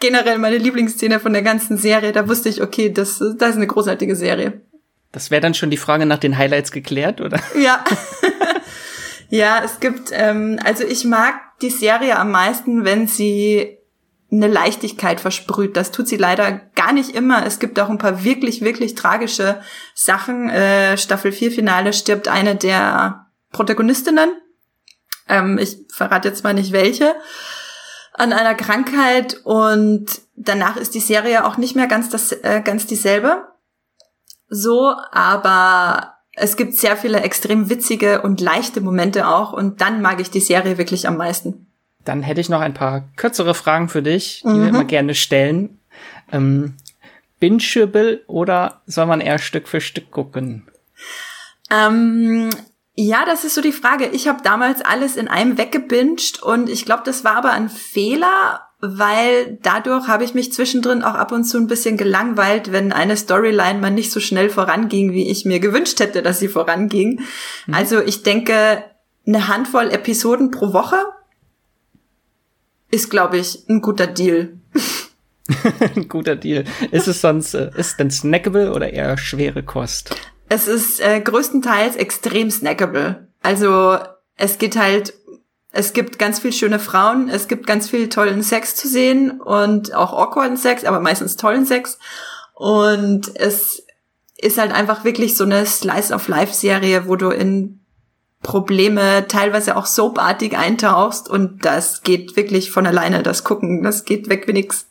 generell 0.00 0.38
meine 0.38 0.58
Lieblingsszene 0.58 1.20
von 1.20 1.32
der 1.32 1.42
ganzen 1.42 1.78
Serie. 1.78 2.12
Da 2.12 2.28
wusste 2.28 2.48
ich, 2.48 2.62
okay, 2.62 2.90
das, 2.92 3.18
das 3.38 3.50
ist 3.50 3.56
eine 3.56 3.66
großartige 3.66 4.16
Serie. 4.16 4.60
Das 5.12 5.30
wäre 5.30 5.40
dann 5.40 5.54
schon 5.54 5.70
die 5.70 5.76
Frage 5.76 6.06
nach 6.06 6.18
den 6.18 6.36
Highlights 6.36 6.72
geklärt, 6.72 7.20
oder? 7.20 7.38
Ja. 7.58 7.84
ja, 9.28 9.62
es 9.64 9.80
gibt, 9.80 10.10
ähm, 10.12 10.58
also 10.64 10.84
ich 10.84 11.04
mag 11.04 11.34
die 11.62 11.70
Serie 11.70 12.18
am 12.18 12.30
meisten, 12.30 12.84
wenn 12.84 13.06
sie 13.06 13.78
eine 14.30 14.48
Leichtigkeit 14.48 15.20
versprüht. 15.20 15.76
Das 15.76 15.92
tut 15.92 16.08
sie 16.08 16.16
leider 16.16 16.52
gar 16.74 16.92
nicht 16.92 17.10
immer. 17.10 17.46
Es 17.46 17.58
gibt 17.58 17.78
auch 17.78 17.88
ein 17.88 17.98
paar 17.98 18.24
wirklich, 18.24 18.62
wirklich 18.62 18.94
tragische 18.94 19.60
Sachen. 19.94 20.50
Äh, 20.50 20.96
Staffel 20.98 21.32
4 21.32 21.52
Finale 21.52 21.92
stirbt 21.92 22.28
eine 22.28 22.56
der 22.56 23.26
Protagonistinnen. 23.52 24.30
Ähm, 25.28 25.58
ich 25.58 25.78
verrate 25.92 26.28
jetzt 26.28 26.44
mal 26.44 26.54
nicht 26.54 26.72
welche 26.72 27.14
an 28.14 28.32
einer 28.32 28.54
Krankheit 28.54 29.40
und 29.42 30.06
danach 30.36 30.76
ist 30.76 30.94
die 30.94 31.00
Serie 31.00 31.44
auch 31.44 31.56
nicht 31.56 31.74
mehr 31.74 31.88
ganz 31.88 32.10
das 32.10 32.30
äh, 32.30 32.62
ganz 32.64 32.86
dieselbe. 32.86 33.48
So, 34.48 34.94
aber 35.10 36.13
es 36.36 36.56
gibt 36.56 36.74
sehr 36.74 36.96
viele 36.96 37.20
extrem 37.20 37.70
witzige 37.70 38.22
und 38.22 38.40
leichte 38.40 38.80
Momente 38.80 39.28
auch 39.28 39.52
und 39.52 39.80
dann 39.80 40.02
mag 40.02 40.20
ich 40.20 40.30
die 40.30 40.40
Serie 40.40 40.78
wirklich 40.78 41.06
am 41.06 41.16
meisten. 41.16 41.66
Dann 42.04 42.22
hätte 42.22 42.40
ich 42.40 42.48
noch 42.48 42.60
ein 42.60 42.74
paar 42.74 43.08
kürzere 43.16 43.54
Fragen 43.54 43.88
für 43.88 44.02
dich, 44.02 44.42
die 44.42 44.48
mhm. 44.48 44.60
wir 44.60 44.68
immer 44.68 44.84
gerne 44.84 45.14
stellen. 45.14 45.78
Ähm, 46.32 46.74
Bingeable 47.40 48.22
oder 48.26 48.82
soll 48.86 49.06
man 49.06 49.20
eher 49.20 49.38
Stück 49.38 49.68
für 49.68 49.80
Stück 49.80 50.10
gucken? 50.10 50.66
Ähm, 51.70 52.50
ja, 52.94 53.24
das 53.24 53.44
ist 53.44 53.54
so 53.54 53.60
die 53.60 53.72
Frage. 53.72 54.06
Ich 54.06 54.28
habe 54.28 54.42
damals 54.42 54.82
alles 54.82 55.16
in 55.16 55.28
einem 55.28 55.58
weggebinged 55.58 56.42
und 56.42 56.68
ich 56.68 56.84
glaube, 56.84 57.02
das 57.04 57.24
war 57.24 57.36
aber 57.36 57.52
ein 57.52 57.68
Fehler, 57.68 58.68
weil 58.80 59.58
dadurch 59.62 60.08
habe 60.08 60.24
ich 60.24 60.34
mich 60.34 60.52
zwischendrin 60.52 61.02
auch 61.02 61.14
ab 61.14 61.32
und 61.32 61.44
zu 61.44 61.58
ein 61.58 61.66
bisschen 61.66 61.96
gelangweilt, 61.96 62.72
wenn 62.72 62.92
eine 62.92 63.16
Storyline 63.16 63.80
mal 63.80 63.90
nicht 63.90 64.10
so 64.10 64.20
schnell 64.20 64.50
voranging, 64.50 65.12
wie 65.12 65.30
ich 65.30 65.44
mir 65.44 65.60
gewünscht 65.60 66.00
hätte, 66.00 66.22
dass 66.22 66.38
sie 66.38 66.48
voranging. 66.48 67.20
Mhm. 67.66 67.74
Also 67.74 68.00
ich 68.00 68.22
denke, 68.22 68.84
eine 69.26 69.48
Handvoll 69.48 69.90
Episoden 69.90 70.50
pro 70.50 70.72
Woche 70.72 70.96
ist, 72.90 73.10
glaube 73.10 73.38
ich, 73.38 73.68
ein 73.68 73.80
guter 73.80 74.06
Deal. 74.06 74.58
ein 75.96 76.08
guter 76.08 76.36
Deal. 76.36 76.64
Ist 76.90 77.08
es 77.08 77.20
sonst, 77.20 77.54
äh, 77.54 77.70
ist 77.76 77.98
denn 77.98 78.10
snackable 78.10 78.72
oder 78.72 78.92
eher 78.92 79.16
schwere 79.16 79.62
Kost? 79.62 80.14
Es 80.48 80.68
ist 80.68 81.00
äh, 81.00 81.20
größtenteils 81.20 81.96
extrem 81.96 82.50
snackable. 82.50 83.28
Also 83.42 83.98
es 84.36 84.58
geht 84.58 84.76
halt, 84.76 85.14
es 85.76 85.92
gibt 85.92 86.20
ganz 86.20 86.38
viel 86.38 86.52
schöne 86.52 86.78
Frauen, 86.78 87.28
es 87.28 87.48
gibt 87.48 87.66
ganz 87.66 87.90
viel 87.90 88.08
tollen 88.08 88.44
Sex 88.44 88.76
zu 88.76 88.86
sehen 88.86 89.40
und 89.40 89.92
auch 89.92 90.12
awkwarden 90.12 90.56
Sex, 90.56 90.84
aber 90.84 91.00
meistens 91.00 91.36
tollen 91.36 91.66
Sex. 91.66 91.98
Und 92.54 93.34
es 93.34 93.84
ist 94.36 94.56
halt 94.56 94.72
einfach 94.72 95.04
wirklich 95.04 95.36
so 95.36 95.42
eine 95.42 95.66
Slice 95.66 96.14
of 96.14 96.28
Life 96.28 96.54
Serie, 96.54 97.08
wo 97.08 97.16
du 97.16 97.30
in 97.30 97.80
Probleme 98.42 99.26
teilweise 99.26 99.76
auch 99.76 99.86
soapartig 99.86 100.56
eintauchst 100.56 101.28
und 101.28 101.64
das 101.64 102.02
geht 102.02 102.36
wirklich 102.36 102.70
von 102.70 102.86
alleine, 102.86 103.24
das 103.24 103.42
Gucken, 103.42 103.82
das 103.82 104.04
geht 104.04 104.28
weg 104.28 104.46
wie 104.46 104.52
nix. 104.52 104.86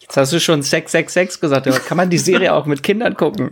Jetzt 0.00 0.16
hast 0.16 0.32
du 0.32 0.40
schon 0.40 0.62
666 0.62 1.38
gesagt, 1.38 1.68
aber 1.68 1.78
kann 1.80 1.98
man 1.98 2.08
die 2.08 2.18
Serie 2.18 2.54
auch 2.54 2.64
mit 2.64 2.82
Kindern 2.82 3.14
gucken? 3.14 3.50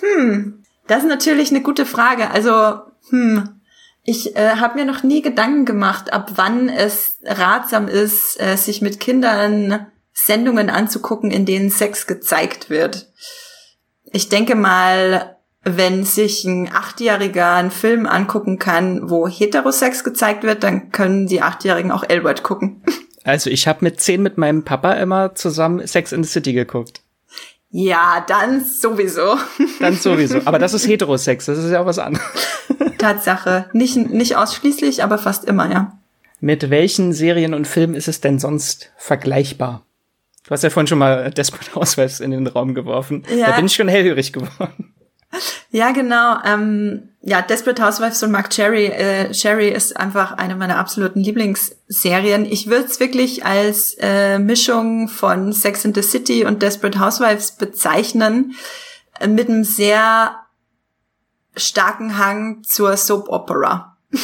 Hm, 0.00 0.64
das 0.88 1.04
ist 1.04 1.08
natürlich 1.08 1.50
eine 1.50 1.62
gute 1.62 1.86
Frage. 1.86 2.30
Also, 2.30 2.80
hm, 3.10 3.57
ich 4.04 4.36
äh, 4.36 4.56
habe 4.56 4.78
mir 4.78 4.84
noch 4.84 5.02
nie 5.02 5.22
Gedanken 5.22 5.64
gemacht, 5.64 6.12
ab 6.12 6.32
wann 6.36 6.68
es 6.68 7.18
ratsam 7.24 7.88
ist, 7.88 8.40
äh, 8.40 8.56
sich 8.56 8.80
mit 8.80 9.00
Kindern 9.00 9.86
Sendungen 10.12 10.68
anzugucken, 10.70 11.30
in 11.30 11.46
denen 11.46 11.70
Sex 11.70 12.06
gezeigt 12.06 12.70
wird. 12.70 13.12
Ich 14.04 14.28
denke 14.28 14.54
mal, 14.54 15.36
wenn 15.62 16.04
sich 16.04 16.44
ein 16.44 16.70
Achtjähriger 16.72 17.52
einen 17.54 17.70
Film 17.70 18.06
angucken 18.06 18.58
kann, 18.58 19.10
wo 19.10 19.28
Heterosex 19.28 20.02
gezeigt 20.04 20.42
wird, 20.42 20.62
dann 20.62 20.90
können 20.90 21.26
die 21.26 21.42
Achtjährigen 21.42 21.92
auch 21.92 22.04
Elwood 22.08 22.42
gucken. 22.42 22.82
Also 23.24 23.50
ich 23.50 23.68
habe 23.68 23.80
mit 23.82 24.00
zehn 24.00 24.22
mit 24.22 24.38
meinem 24.38 24.64
Papa 24.64 24.94
immer 24.94 25.34
zusammen 25.34 25.86
Sex 25.86 26.12
in 26.12 26.24
the 26.24 26.30
City 26.30 26.54
geguckt. 26.54 27.02
Ja, 27.68 28.24
dann 28.26 28.64
sowieso. 28.64 29.36
Dann 29.80 29.96
sowieso. 29.96 30.40
Aber 30.46 30.58
das 30.58 30.72
ist 30.72 30.86
Heterosex, 30.86 31.44
das 31.44 31.58
ist 31.58 31.70
ja 31.70 31.80
auch 31.82 31.86
was 31.86 31.98
anderes. 31.98 32.24
Tatsache. 32.98 33.66
Nicht, 33.72 33.96
nicht 33.96 34.36
ausschließlich, 34.36 35.02
aber 35.02 35.18
fast 35.18 35.44
immer, 35.44 35.70
ja. 35.70 35.98
Mit 36.40 36.70
welchen 36.70 37.12
Serien 37.12 37.54
und 37.54 37.66
Filmen 37.66 37.94
ist 37.94 38.08
es 38.08 38.20
denn 38.20 38.38
sonst 38.38 38.92
vergleichbar? 38.96 39.84
Du 40.44 40.50
hast 40.50 40.62
ja 40.62 40.70
vorhin 40.70 40.86
schon 40.86 40.98
mal 40.98 41.30
Desperate 41.30 41.74
Housewives 41.74 42.20
in 42.20 42.30
den 42.30 42.46
Raum 42.46 42.74
geworfen. 42.74 43.24
Ja. 43.36 43.48
Da 43.48 43.56
bin 43.56 43.66
ich 43.66 43.74
schon 43.74 43.88
hellhörig 43.88 44.32
geworden. 44.32 44.94
Ja, 45.70 45.90
genau. 45.90 46.38
Ähm, 46.44 47.10
ja, 47.20 47.42
Desperate 47.42 47.84
Housewives 47.84 48.22
und 48.22 48.30
Mark 48.30 48.48
Cherry. 48.48 48.86
Äh, 48.86 49.30
Cherry 49.32 49.68
ist 49.68 49.96
einfach 49.96 50.32
eine 50.32 50.56
meiner 50.56 50.78
absoluten 50.78 51.20
Lieblingsserien. 51.20 52.46
Ich 52.46 52.68
würde 52.68 52.86
es 52.86 53.00
wirklich 53.00 53.44
als 53.44 53.94
äh, 54.00 54.38
Mischung 54.38 55.08
von 55.08 55.52
Sex 55.52 55.84
in 55.84 55.92
the 55.92 56.02
City 56.02 56.46
und 56.46 56.62
Desperate 56.62 56.98
Housewives 56.98 57.52
bezeichnen, 57.52 58.54
äh, 59.20 59.28
mit 59.28 59.50
einem 59.50 59.64
sehr 59.64 60.36
starken 61.58 62.18
Hang 62.18 62.62
zur 62.64 62.96
Soap 62.96 63.28
Opera. 63.28 63.96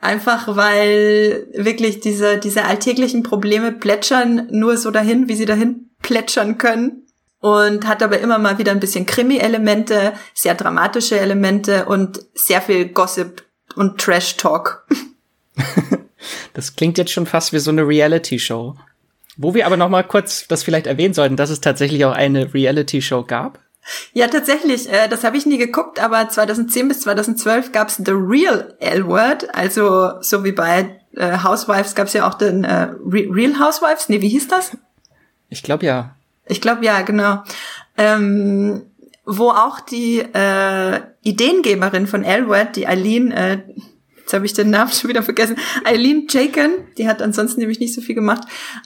Einfach 0.00 0.56
weil 0.56 1.48
wirklich 1.54 2.00
diese, 2.00 2.38
diese 2.38 2.64
alltäglichen 2.64 3.22
Probleme 3.22 3.72
plätschern 3.72 4.48
nur 4.50 4.76
so 4.76 4.90
dahin, 4.90 5.28
wie 5.28 5.34
sie 5.34 5.46
dahin 5.46 5.90
plätschern 6.02 6.56
können 6.58 7.06
und 7.40 7.86
hat 7.86 8.02
aber 8.02 8.20
immer 8.20 8.38
mal 8.38 8.58
wieder 8.58 8.72
ein 8.72 8.80
bisschen 8.80 9.06
Krimi-Elemente, 9.06 10.12
sehr 10.34 10.54
dramatische 10.54 11.18
Elemente 11.18 11.86
und 11.86 12.20
sehr 12.34 12.60
viel 12.62 12.88
Gossip 12.88 13.44
und 13.74 14.00
Trash-Talk. 14.00 14.86
das 16.54 16.76
klingt 16.76 16.98
jetzt 16.98 17.12
schon 17.12 17.26
fast 17.26 17.52
wie 17.52 17.58
so 17.58 17.70
eine 17.70 17.86
Reality-Show. 17.86 18.76
Wo 19.36 19.54
wir 19.54 19.66
aber 19.66 19.78
noch 19.78 19.88
mal 19.88 20.02
kurz 20.02 20.46
das 20.48 20.62
vielleicht 20.62 20.86
erwähnen 20.86 21.14
sollten, 21.14 21.36
dass 21.36 21.50
es 21.50 21.60
tatsächlich 21.60 22.04
auch 22.04 22.12
eine 22.12 22.52
Reality-Show 22.52 23.24
gab. 23.24 23.58
Ja, 24.12 24.28
tatsächlich. 24.28 24.90
Äh, 24.90 25.08
das 25.08 25.24
habe 25.24 25.36
ich 25.36 25.46
nie 25.46 25.58
geguckt, 25.58 26.00
aber 26.00 26.28
2010 26.28 26.88
bis 26.88 27.00
2012 27.00 27.72
gab's 27.72 27.96
The 27.96 28.12
Real 28.12 28.74
L-Word, 28.78 29.54
also 29.54 30.20
so 30.20 30.44
wie 30.44 30.52
bei 30.52 31.00
äh, 31.16 31.38
Housewives 31.42 31.94
gab's 31.94 32.12
ja 32.12 32.28
auch 32.28 32.34
den 32.34 32.64
äh, 32.64 32.88
Real 33.04 33.58
Housewives. 33.58 34.08
Nee, 34.08 34.20
wie 34.20 34.28
hieß 34.28 34.48
das? 34.48 34.76
Ich 35.48 35.62
glaube 35.62 35.86
ja. 35.86 36.14
Ich 36.46 36.60
glaube 36.60 36.84
ja, 36.84 37.02
genau. 37.02 37.42
Ähm, 37.96 38.82
wo 39.24 39.50
auch 39.50 39.80
die 39.80 40.18
äh, 40.18 41.00
Ideengeberin 41.22 42.06
von 42.06 42.24
Elwood, 42.24 42.76
die 42.76 42.86
Eileen, 42.86 43.30
äh, 43.30 43.62
jetzt 44.18 44.32
habe 44.32 44.46
ich 44.46 44.52
den 44.52 44.70
Namen 44.70 44.90
schon 44.90 45.10
wieder 45.10 45.22
vergessen, 45.22 45.56
Eileen 45.84 46.26
Jaken, 46.28 46.72
die 46.98 47.08
hat 47.08 47.22
ansonsten 47.22 47.60
nämlich 47.60 47.80
nicht 47.80 47.94
so 47.94 48.00
viel 48.00 48.14
gemacht, 48.14 48.42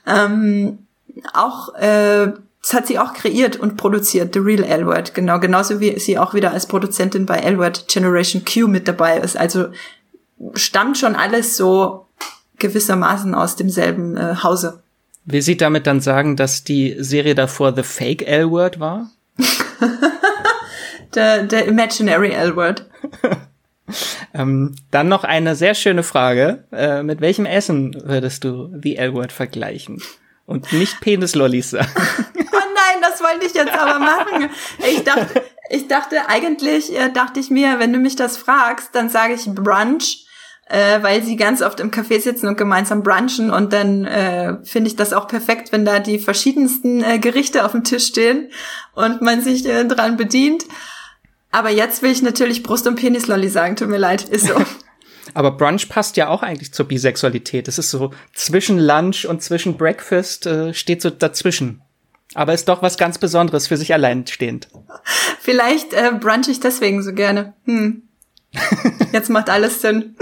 ähm, 0.06 0.86
auch 1.32 1.74
äh, 1.76 2.32
das 2.64 2.72
hat 2.72 2.86
sie 2.86 2.98
auch 2.98 3.12
kreiert 3.12 3.56
und 3.56 3.76
produziert, 3.76 4.32
The 4.32 4.38
Real 4.40 4.64
Elwood, 4.64 5.12
genau, 5.12 5.38
genauso 5.38 5.80
wie 5.80 5.98
sie 5.98 6.16
auch 6.16 6.32
wieder 6.32 6.52
als 6.52 6.64
Produzentin 6.64 7.26
bei 7.26 7.36
Elwood 7.36 7.88
Generation 7.88 8.42
Q 8.42 8.68
mit 8.68 8.88
dabei 8.88 9.18
ist. 9.18 9.36
Also 9.36 9.66
stammt 10.54 10.96
schon 10.96 11.14
alles 11.14 11.58
so 11.58 12.06
gewissermaßen 12.58 13.34
aus 13.34 13.56
demselben 13.56 14.16
äh, 14.16 14.36
Hause. 14.42 14.82
Will 15.26 15.42
sie 15.42 15.58
damit 15.58 15.86
dann 15.86 16.00
sagen, 16.00 16.36
dass 16.36 16.64
die 16.64 16.96
Serie 16.98 17.34
davor 17.34 17.74
The 17.74 17.82
Fake 17.82 18.26
L-Word 18.26 18.80
war? 18.80 19.10
der, 21.14 21.42
der 21.42 21.66
Imaginary 21.66 22.30
L-Word. 22.30 22.86
ähm, 24.32 24.74
dann 24.90 25.08
noch 25.08 25.24
eine 25.24 25.54
sehr 25.54 25.74
schöne 25.74 26.02
Frage. 26.02 26.64
Äh, 26.72 27.02
mit 27.02 27.20
welchem 27.20 27.44
Essen 27.44 27.94
würdest 28.06 28.42
du 28.42 28.72
The 28.82 28.96
L-Word 28.96 29.32
vergleichen? 29.32 30.00
Und 30.46 30.72
nicht 30.72 31.00
Penislollis 31.00 31.70
sagen. 31.70 31.90
oh 31.96 32.32
nein, 32.38 33.02
das 33.02 33.20
wollte 33.20 33.46
ich 33.46 33.54
jetzt 33.54 33.72
aber 33.72 33.98
machen. 33.98 34.50
Ich 34.90 35.02
dachte, 35.04 35.42
ich 35.70 35.88
dachte 35.88 36.28
eigentlich, 36.28 36.94
äh, 36.94 37.10
dachte 37.10 37.40
ich 37.40 37.50
mir, 37.50 37.78
wenn 37.78 37.92
du 37.92 37.98
mich 37.98 38.16
das 38.16 38.36
fragst, 38.36 38.90
dann 38.92 39.08
sage 39.08 39.34
ich 39.34 39.46
Brunch 39.46 40.24
äh, 40.66 41.02
weil 41.02 41.22
sie 41.22 41.36
ganz 41.36 41.62
oft 41.62 41.80
im 41.80 41.90
Café 41.90 42.20
sitzen 42.20 42.48
und 42.48 42.56
gemeinsam 42.56 43.02
brunchen 43.02 43.50
und 43.50 43.72
dann 43.72 44.04
äh, 44.06 44.56
finde 44.64 44.88
ich 44.88 44.96
das 44.96 45.12
auch 45.12 45.28
perfekt, 45.28 45.72
wenn 45.72 45.84
da 45.84 45.98
die 45.98 46.18
verschiedensten 46.18 47.02
äh, 47.02 47.18
Gerichte 47.18 47.64
auf 47.64 47.72
dem 47.72 47.84
Tisch 47.84 48.06
stehen 48.06 48.50
und 48.94 49.20
man 49.20 49.42
sich 49.42 49.66
äh, 49.66 49.84
dran 49.84 50.16
bedient. 50.16 50.64
Aber 51.50 51.70
jetzt 51.70 52.02
will 52.02 52.10
ich 52.10 52.22
natürlich 52.22 52.62
Brust- 52.62 52.86
und 52.86 52.96
Penislolli 52.96 53.48
sagen, 53.48 53.76
tut 53.76 53.88
mir 53.88 53.98
leid, 53.98 54.28
ist 54.28 54.46
so. 54.48 54.54
Aber 55.32 55.52
Brunch 55.52 55.88
passt 55.88 56.16
ja 56.16 56.28
auch 56.28 56.42
eigentlich 56.42 56.72
zur 56.72 56.86
Bisexualität. 56.86 57.68
Es 57.68 57.78
ist 57.78 57.90
so 57.90 58.10
zwischen 58.34 58.78
Lunch 58.78 59.24
und 59.26 59.42
zwischen 59.42 59.76
Breakfast 59.76 60.46
äh, 60.46 60.74
steht 60.74 61.00
so 61.00 61.10
dazwischen. 61.10 61.80
Aber 62.34 62.52
ist 62.52 62.68
doch 62.68 62.82
was 62.82 62.98
ganz 62.98 63.18
Besonderes 63.18 63.68
für 63.68 63.76
sich 63.76 63.94
allein 63.94 64.26
stehend. 64.26 64.68
Vielleicht 65.40 65.94
äh, 65.94 66.12
brunch 66.18 66.48
ich 66.48 66.60
deswegen 66.60 67.02
so 67.02 67.12
gerne. 67.12 67.54
Hm. 67.64 68.02
Jetzt 69.12 69.30
macht 69.30 69.48
alles 69.48 69.80
Sinn. 69.80 70.16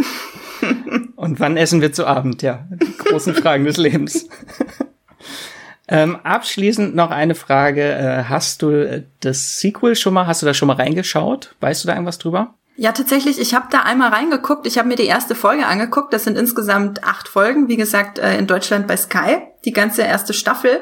Und 1.17 1.41
wann 1.41 1.57
essen 1.57 1.81
wir 1.81 1.93
zu 1.93 2.07
Abend? 2.07 2.43
Ja, 2.43 2.67
die 2.71 2.97
großen 2.97 3.35
Fragen 3.35 3.65
des 3.65 3.77
Lebens. 3.77 4.29
Ähm, 5.89 6.17
abschließend 6.23 6.95
noch 6.95 7.11
eine 7.11 7.35
Frage. 7.35 7.83
Äh, 7.83 8.25
hast 8.25 8.63
du 8.63 8.71
äh, 8.71 9.03
das 9.21 9.61
Sequel 9.61 9.95
schon 9.97 10.15
mal, 10.15 10.27
hast 10.27 10.41
du 10.41 10.47
da 10.47 10.55
schon 10.55 10.69
mal 10.69 10.77
reingeschaut? 10.77 11.55
Weißt 11.61 11.83
du 11.83 11.89
da 11.89 11.95
irgendwas 11.95 12.19
drüber? 12.19 12.55
Ja, 12.77 12.93
tatsächlich, 12.93 13.39
ich 13.39 13.55
habe 13.55 13.67
da 13.71 13.81
einmal 13.81 14.11
reingeguckt. 14.11 14.67
Ich 14.67 14.79
habe 14.79 14.89
mir 14.89 14.97
die 14.97 15.07
erste 15.07 15.35
Folge 15.35 15.67
angeguckt. 15.67 16.13
Das 16.13 16.25
sind 16.25 16.39
insgesamt 16.39 17.05
acht 17.05 17.29
Folgen, 17.29 17.69
wie 17.69 17.77
gesagt, 17.77 18.19
äh, 18.19 18.39
in 18.39 18.47
Deutschland 18.47 18.87
bei 18.87 18.97
Sky, 18.97 19.43
die 19.65 19.73
ganze 19.73 20.03
erste 20.03 20.33
Staffel. 20.33 20.81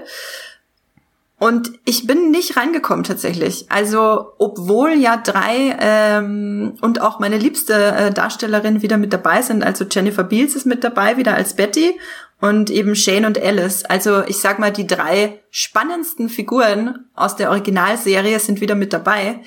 Und 1.40 1.72
ich 1.86 2.06
bin 2.06 2.30
nicht 2.30 2.58
reingekommen 2.58 3.02
tatsächlich. 3.02 3.64
Also 3.70 4.34
obwohl 4.38 4.92
ja 4.92 5.16
drei 5.16 5.74
ähm, 5.80 6.76
und 6.82 7.00
auch 7.00 7.18
meine 7.18 7.38
liebste 7.38 7.74
äh, 7.74 8.10
Darstellerin 8.12 8.82
wieder 8.82 8.98
mit 8.98 9.14
dabei 9.14 9.40
sind. 9.40 9.64
Also 9.64 9.86
Jennifer 9.90 10.22
Beals 10.22 10.54
ist 10.54 10.66
mit 10.66 10.84
dabei 10.84 11.16
wieder 11.16 11.34
als 11.34 11.54
Betty 11.54 11.98
und 12.42 12.68
eben 12.68 12.94
Shane 12.94 13.24
und 13.24 13.42
Alice. 13.42 13.86
Also 13.86 14.22
ich 14.26 14.36
sag 14.36 14.58
mal, 14.58 14.70
die 14.70 14.86
drei 14.86 15.40
spannendsten 15.50 16.28
Figuren 16.28 17.06
aus 17.14 17.36
der 17.36 17.48
Originalserie 17.48 18.38
sind 18.38 18.60
wieder 18.60 18.74
mit 18.74 18.92
dabei. 18.92 19.40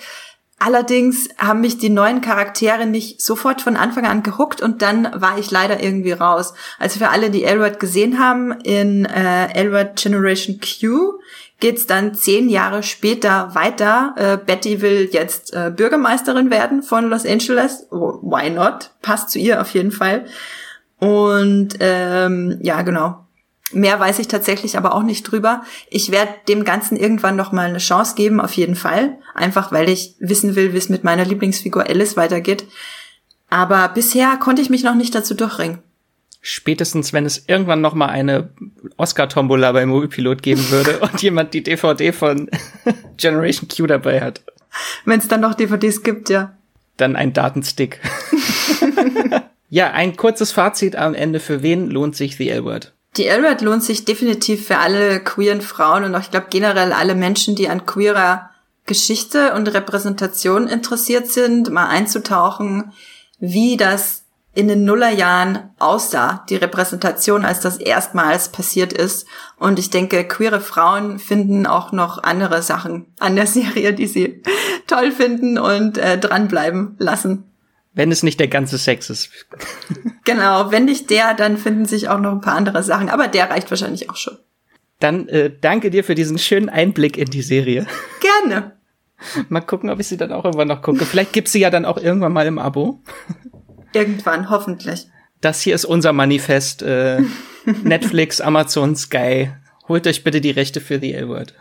Allerdings 0.66 1.28
haben 1.38 1.60
mich 1.60 1.78
die 1.78 1.90
neuen 1.90 2.22
Charaktere 2.22 2.86
nicht 2.86 3.22
sofort 3.22 3.62
von 3.62 3.76
Anfang 3.76 4.06
an 4.06 4.24
gehuckt 4.24 4.62
und 4.62 4.82
dann 4.82 5.10
war 5.14 5.38
ich 5.38 5.52
leider 5.52 5.84
irgendwie 5.84 6.14
raus. 6.14 6.54
Also 6.80 7.00
für 7.00 7.10
alle, 7.10 7.30
die 7.30 7.44
Elwood 7.44 7.82
gesehen 7.82 8.18
haben, 8.18 8.54
in 8.62 9.04
äh, 9.04 9.54
Elwood 9.54 9.98
Generation 9.98 10.62
Q 10.62 11.20
geht's 11.60 11.86
dann 11.86 12.16
zehn 12.16 12.48
Jahre 12.48 12.82
später 12.82 13.54
weiter. 13.56 14.16
Äh, 14.16 14.38
Betty 14.38 14.82
will 14.82 15.10
jetzt 15.12 15.54
äh, 15.54 15.70
Bürgermeisterin 15.76 16.50
werden 16.50 16.82
von 16.82 17.10
Los 17.10 17.26
Angeles. 17.26 17.86
Oh, 17.92 18.20
why 18.22 18.50
not? 18.50 18.92
Passt 19.02 19.32
zu 19.32 19.40
ihr 19.40 19.60
auf 19.60 19.74
jeden 19.74 19.92
Fall. 19.92 20.24
Und 20.98 21.76
ähm, 21.82 22.58
ja, 22.62 22.84
genau. 22.84 23.23
Mehr 23.74 24.00
weiß 24.00 24.20
ich 24.20 24.28
tatsächlich 24.28 24.78
aber 24.78 24.96
auch 24.96 25.04
nicht 25.04 25.24
drüber. 25.24 25.64
Ich 25.90 26.12
werde 26.12 26.32
dem 26.48 26.64
Ganzen 26.64 26.98
irgendwann 26.98 27.36
noch 27.36 27.52
mal 27.52 27.68
eine 27.68 27.80
Chance 27.80 28.16
geben, 28.16 28.40
auf 28.40 28.54
jeden 28.54 28.76
Fall. 28.76 29.18
Einfach 29.34 29.72
weil 29.72 29.90
ich 29.90 30.16
wissen 30.20 30.56
will, 30.56 30.74
wie 30.74 30.78
es 30.78 30.90
mit 30.90 31.04
meiner 31.04 31.26
Lieblingsfigur 31.26 31.88
Alice 31.88 32.18
weitergeht. 32.18 32.66
Aber 33.50 33.88
bisher 33.90 34.38
konnte 34.38 34.62
ich 34.62 34.70
mich 34.70 34.84
noch 34.84 34.96
nicht 34.96 35.14
dazu 35.14 35.34
durchringen 35.34 35.80
spätestens 36.44 37.14
wenn 37.14 37.26
es 37.26 37.46
irgendwann 37.48 37.82
noch 37.82 37.96
mal 37.96 38.10
eine 38.10 38.50
Oscar-Tombola 38.98 39.72
bei 39.72 39.86
Moviepilot 39.88 40.44
geben 40.44 40.70
würde 40.70 41.00
und 41.02 41.20
jemand 41.24 41.56
die 41.56 41.64
DVD 41.64 42.12
von 42.12 42.52
Generation 43.18 43.68
Q 43.70 43.88
dabei 43.88 44.22
hat. 44.22 44.42
Wenn 45.06 45.20
es 45.20 45.28
dann 45.28 45.42
noch 45.42 45.56
DVDs 45.56 46.04
gibt, 46.04 46.30
ja. 46.30 46.56
Dann 46.98 47.16
ein 47.16 47.34
Datenstick. 47.34 48.02
ja, 49.70 49.92
ein 49.92 50.16
kurzes 50.16 50.52
Fazit 50.52 50.96
am 50.96 51.16
Ende. 51.16 51.40
Für 51.40 51.64
wen 51.64 51.90
lohnt 51.90 52.16
sich 52.16 52.38
The 52.38 52.50
L-Word? 52.50 52.94
Die 53.18 53.28
L-Word 53.28 53.62
lohnt 53.62 53.84
sich 53.84 54.06
definitiv 54.06 54.68
für 54.68 54.80
alle 54.80 55.24
queeren 55.24 55.62
Frauen 55.62 56.04
und 56.04 56.16
auch, 56.16 56.22
ich 56.22 56.32
glaube, 56.32 56.48
generell 56.50 56.94
alle 56.94 57.16
Menschen, 57.16 57.56
die 57.56 57.70
an 57.70 57.86
queerer 57.86 58.50
Geschichte 58.86 59.54
und 59.54 59.68
Repräsentation 59.68 60.68
interessiert 60.68 61.28
sind, 61.28 61.70
mal 61.72 61.88
einzutauchen, 61.88 62.92
wie 63.40 63.78
das 63.78 64.24
in 64.56 64.68
den 64.68 64.86
Nullerjahren 64.86 65.72
aussah, 65.80 66.46
die 66.50 66.56
Repräsentation, 66.56 67.44
als 67.44 67.60
das 67.60 67.78
erstmals 67.78 68.50
passiert 68.50 68.94
ist. 68.94 69.26
Und 69.58 69.80
ich 69.80 69.90
denke, 69.90 70.28
queere 70.28 70.62
Frauen 70.62 71.18
finden 71.18 71.66
auch 71.66 71.92
noch 71.92 72.22
andere 72.22 72.62
Sachen 72.62 73.08
an 73.20 73.36
der 73.36 73.48
Serie, 73.48 73.94
die 73.94 74.08
sie 74.08 74.44
toll 74.88 75.12
finden 75.12 75.58
und 75.58 75.98
äh, 75.98 76.20
dranbleiben 76.20 76.96
lassen. 77.00 77.53
Wenn 77.94 78.12
es 78.12 78.24
nicht 78.24 78.40
der 78.40 78.48
ganze 78.48 78.78
Sex 78.78 79.10
ist. 79.10 79.30
genau, 80.26 80.72
wenn 80.72 80.86
nicht 80.86 81.10
der, 81.10 81.34
dann 81.34 81.58
finden 81.58 81.86
sich 81.86 82.10
auch 82.10 82.20
noch 82.20 82.32
ein 82.32 82.42
paar 82.42 82.56
andere 82.56 82.82
Sachen. 82.84 83.10
Aber 83.10 83.28
der 83.28 83.50
reicht 83.50 83.70
wahrscheinlich 83.70 84.10
auch 84.10 84.16
schon. 84.16 84.38
Dann 85.00 85.28
äh, 85.28 85.52
danke 85.60 85.90
dir 85.90 86.04
für 86.04 86.16
diesen 86.16 86.38
schönen 86.38 86.70
Einblick 86.70 87.18
in 87.18 87.30
die 87.30 87.42
Serie. 87.42 87.86
Gerne. 88.22 88.74
mal 89.50 89.62
gucken, 89.62 89.90
ob 89.90 90.00
ich 90.00 90.08
sie 90.08 90.18
dann 90.18 90.32
auch 90.32 90.46
irgendwann 90.46 90.68
noch 90.68 90.82
gucke. 90.82 91.06
Vielleicht 91.06 91.34
gibt's 91.34 91.52
sie 91.52 91.60
ja 91.60 91.70
dann 91.70 91.86
auch 91.86 91.98
irgendwann 91.98 92.34
mal 92.34 92.48
im 92.48 92.60
Abo. 92.60 93.02
Irgendwann, 93.96 94.50
hoffentlich. 94.50 95.06
Das 95.40 95.62
hier 95.62 95.76
ist 95.76 95.86
unser 95.86 96.14
Manifest. 96.14 96.82
Äh, 96.82 97.22
Netflix, 97.84 98.42
Amazon, 98.42 98.96
Sky. 98.96 99.52
Holt 99.88 100.08
euch 100.08 100.24
bitte 100.24 100.42
die 100.42 100.50
Rechte 100.50 100.82
für 100.82 101.00
The 101.00 101.14
L-Word. 101.14 101.54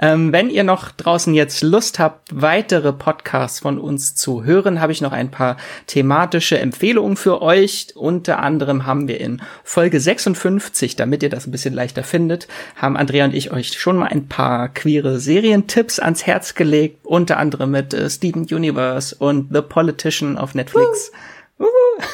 Ähm, 0.00 0.32
wenn 0.32 0.48
ihr 0.48 0.64
noch 0.64 0.90
draußen 0.90 1.34
jetzt 1.34 1.62
Lust 1.62 1.98
habt, 1.98 2.30
weitere 2.32 2.92
Podcasts 2.92 3.60
von 3.60 3.78
uns 3.78 4.14
zu 4.14 4.44
hören, 4.44 4.80
habe 4.80 4.92
ich 4.92 5.02
noch 5.02 5.12
ein 5.12 5.30
paar 5.30 5.58
thematische 5.86 6.58
Empfehlungen 6.58 7.16
für 7.16 7.42
euch. 7.42 7.88
Unter 7.94 8.38
anderem 8.38 8.86
haben 8.86 9.08
wir 9.08 9.20
in 9.20 9.42
Folge 9.62 10.00
56, 10.00 10.96
damit 10.96 11.22
ihr 11.22 11.28
das 11.28 11.46
ein 11.46 11.50
bisschen 11.50 11.74
leichter 11.74 12.02
findet, 12.02 12.48
haben 12.76 12.96
Andrea 12.96 13.26
und 13.26 13.34
ich 13.34 13.52
euch 13.52 13.78
schon 13.78 13.98
mal 13.98 14.06
ein 14.06 14.26
paar 14.26 14.68
queere 14.68 15.20
Serientipps 15.20 15.98
ans 15.98 16.26
Herz 16.26 16.54
gelegt. 16.54 17.04
Unter 17.04 17.36
anderem 17.36 17.70
mit 17.72 17.92
äh, 17.92 18.08
Steven 18.08 18.42
Universe 18.42 19.14
und 19.14 19.48
The 19.52 19.60
Politician 19.60 20.38
auf 20.38 20.54
Netflix. 20.54 21.10
Uh. 21.10 21.39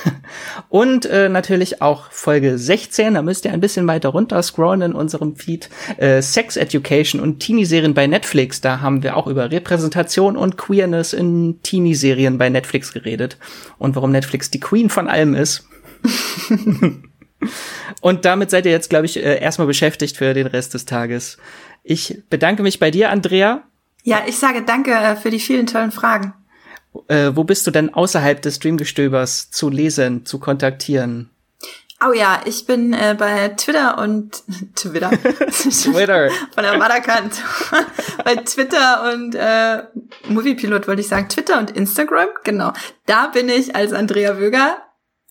Und 0.68 1.06
äh, 1.06 1.28
natürlich 1.28 1.82
auch 1.82 2.10
Folge 2.10 2.58
16, 2.58 3.14
da 3.14 3.22
müsst 3.22 3.44
ihr 3.44 3.52
ein 3.52 3.60
bisschen 3.60 3.86
weiter 3.86 4.10
runter 4.10 4.42
scrollen 4.42 4.82
in 4.82 4.92
unserem 4.92 5.36
Feed. 5.36 5.68
Äh, 5.96 6.22
Sex 6.22 6.56
Education 6.56 7.20
und 7.20 7.40
Teenie-Serien 7.40 7.94
bei 7.94 8.06
Netflix. 8.06 8.60
Da 8.60 8.80
haben 8.80 9.02
wir 9.02 9.16
auch 9.16 9.26
über 9.26 9.50
Repräsentation 9.50 10.36
und 10.36 10.56
Queerness 10.56 11.12
in 11.12 11.60
Teenie-Serien 11.62 12.38
bei 12.38 12.48
Netflix 12.48 12.92
geredet. 12.92 13.38
Und 13.78 13.94
warum 13.96 14.12
Netflix 14.12 14.50
die 14.50 14.60
Queen 14.60 14.90
von 14.90 15.08
allem 15.08 15.34
ist. 15.34 15.68
und 18.00 18.24
damit 18.24 18.50
seid 18.50 18.66
ihr 18.66 18.72
jetzt, 18.72 18.90
glaube 18.90 19.06
ich, 19.06 19.16
äh, 19.16 19.40
erstmal 19.40 19.66
beschäftigt 19.66 20.16
für 20.16 20.34
den 20.34 20.46
Rest 20.46 20.74
des 20.74 20.84
Tages. 20.84 21.38
Ich 21.82 22.22
bedanke 22.28 22.62
mich 22.62 22.78
bei 22.78 22.90
dir, 22.90 23.10
Andrea. 23.10 23.62
Ja, 24.02 24.22
ich 24.26 24.38
sage 24.38 24.62
danke 24.62 24.92
äh, 24.92 25.16
für 25.16 25.30
die 25.30 25.40
vielen 25.40 25.66
tollen 25.66 25.90
Fragen. 25.90 26.34
Äh, 27.08 27.32
wo 27.34 27.44
bist 27.44 27.66
du 27.66 27.70
denn 27.70 27.92
außerhalb 27.92 28.40
des 28.42 28.56
Streamgestöbers 28.56 29.50
zu 29.50 29.70
lesen, 29.70 30.24
zu 30.26 30.38
kontaktieren? 30.38 31.30
Oh 32.04 32.12
ja, 32.12 32.40
ich 32.44 32.66
bin 32.66 32.92
äh, 32.92 33.16
bei 33.18 33.48
Twitter 33.48 33.98
und 33.98 34.42
Twitter. 34.74 35.10
Twitter. 35.10 36.28
Von 36.54 36.62
der 36.62 36.78
Waderkant. 36.78 37.32
bei 38.24 38.36
Twitter 38.36 39.12
und 39.12 39.34
äh, 39.34 39.84
Moviepilot 40.28 40.86
wollte 40.88 41.00
ich 41.00 41.08
sagen. 41.08 41.28
Twitter 41.28 41.58
und 41.58 41.70
Instagram, 41.70 42.28
genau. 42.44 42.72
Da 43.06 43.28
bin 43.28 43.48
ich 43.48 43.74
als 43.74 43.92
Andrea 43.94 44.38
Wöger 44.38 44.76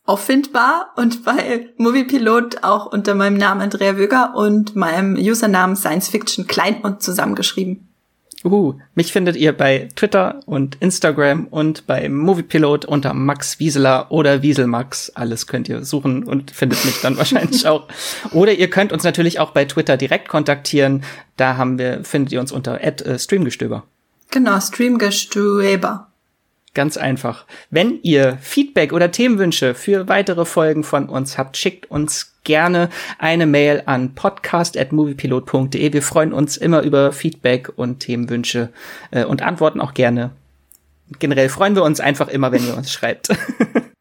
auffindbar 0.06 0.94
und 0.96 1.24
bei 1.24 1.70
Moviepilot 1.78 2.64
auch 2.64 2.92
unter 2.92 3.16
meinem 3.16 3.38
Namen 3.38 3.62
Andrea 3.62 3.98
Wöger 3.98 4.36
und 4.36 4.76
meinem 4.76 5.16
Usernamen 5.16 5.76
Science 5.76 6.10
Fiction 6.10 6.48
klein 6.48 6.82
und 6.82 7.02
zusammengeschrieben. 7.02 7.95
Uhu, 8.46 8.76
mich 8.94 9.12
findet 9.12 9.36
ihr 9.36 9.54
bei 9.54 9.90
Twitter 9.96 10.40
und 10.46 10.78
Instagram 10.80 11.48
und 11.48 11.88
bei 11.88 12.08
Moviepilot 12.08 12.86
unter 12.86 13.16
Max 13.16 13.60
Wieseler 13.60 14.12
oder 14.12 14.44
Wieselmax. 14.44 15.10
Alles 15.16 15.48
könnt 15.48 15.68
ihr 15.68 15.84
suchen 15.84 16.24
und 16.24 16.52
findet 16.52 16.86
mich 16.86 17.02
dann 17.02 17.18
wahrscheinlich 17.18 17.68
auch. 17.68 17.88
Oder 18.32 18.54
ihr 18.54 18.70
könnt 18.70 18.94
uns 18.94 19.04
natürlich 19.04 19.40
auch 19.40 19.50
bei 19.50 19.66
Twitter 19.66 19.98
direkt 19.98 20.30
kontaktieren. 20.30 21.04
Da 21.38 21.58
haben 21.58 21.80
wir, 21.80 22.04
findet 22.04 22.34
ihr 22.34 22.40
uns 22.40 22.52
unter 22.52 22.80
äh, 22.82 23.18
Streamgestöber. 23.18 23.84
Genau, 24.30 24.60
Streamgestöber. 24.60 26.08
Ganz 26.76 26.98
einfach. 26.98 27.46
Wenn 27.72 28.00
ihr 28.04 28.38
Feedback 28.42 28.92
oder 28.92 29.10
Themenwünsche 29.10 29.74
für 29.76 30.10
weitere 30.10 30.44
Folgen 30.44 30.84
von 30.84 31.08
uns 31.08 31.38
habt, 31.38 31.56
schickt 31.56 31.90
uns 31.90 32.36
gerne 32.44 32.90
eine 33.18 33.46
Mail 33.46 33.84
an 33.86 34.14
podcast.moviepilot.de. 34.14 35.94
Wir 35.94 36.02
freuen 36.02 36.34
uns 36.34 36.58
immer 36.58 36.82
über 36.82 37.14
Feedback 37.14 37.72
und 37.78 38.02
Themenwünsche 38.02 38.74
äh, 39.12 39.24
und 39.24 39.42
antworten 39.42 39.80
auch 39.80 39.94
gerne. 39.94 40.32
Generell 41.18 41.48
freuen 41.48 41.76
wir 41.76 41.84
uns 41.84 42.02
einfach 42.02 42.28
immer, 42.28 42.52
wenn 42.52 42.68
ihr 42.68 42.78
uns 42.78 42.92
schreibt. 42.92 43.30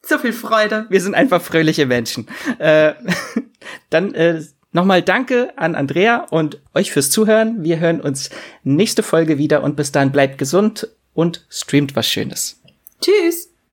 So 0.06 0.18
viel 0.18 0.34
Freude. 0.34 0.84
Wir 0.90 1.00
sind 1.00 1.14
einfach 1.14 1.40
fröhliche 1.40 1.86
Menschen. 1.86 2.26
Äh, 2.58 2.92
dann 3.88 4.12
äh, 4.12 4.42
nochmal 4.70 5.00
danke 5.00 5.54
an 5.56 5.74
Andrea 5.74 6.26
und 6.30 6.60
euch 6.74 6.92
fürs 6.92 7.08
Zuhören. 7.08 7.64
Wir 7.64 7.80
hören 7.80 8.02
uns 8.02 8.28
nächste 8.64 9.02
Folge 9.02 9.38
wieder 9.38 9.62
und 9.62 9.76
bis 9.76 9.92
dann 9.92 10.12
bleibt 10.12 10.36
gesund 10.36 10.88
und 11.14 11.46
streamt 11.48 11.96
was 11.96 12.06
Schönes. 12.06 12.60
Tschüss. 13.04 13.53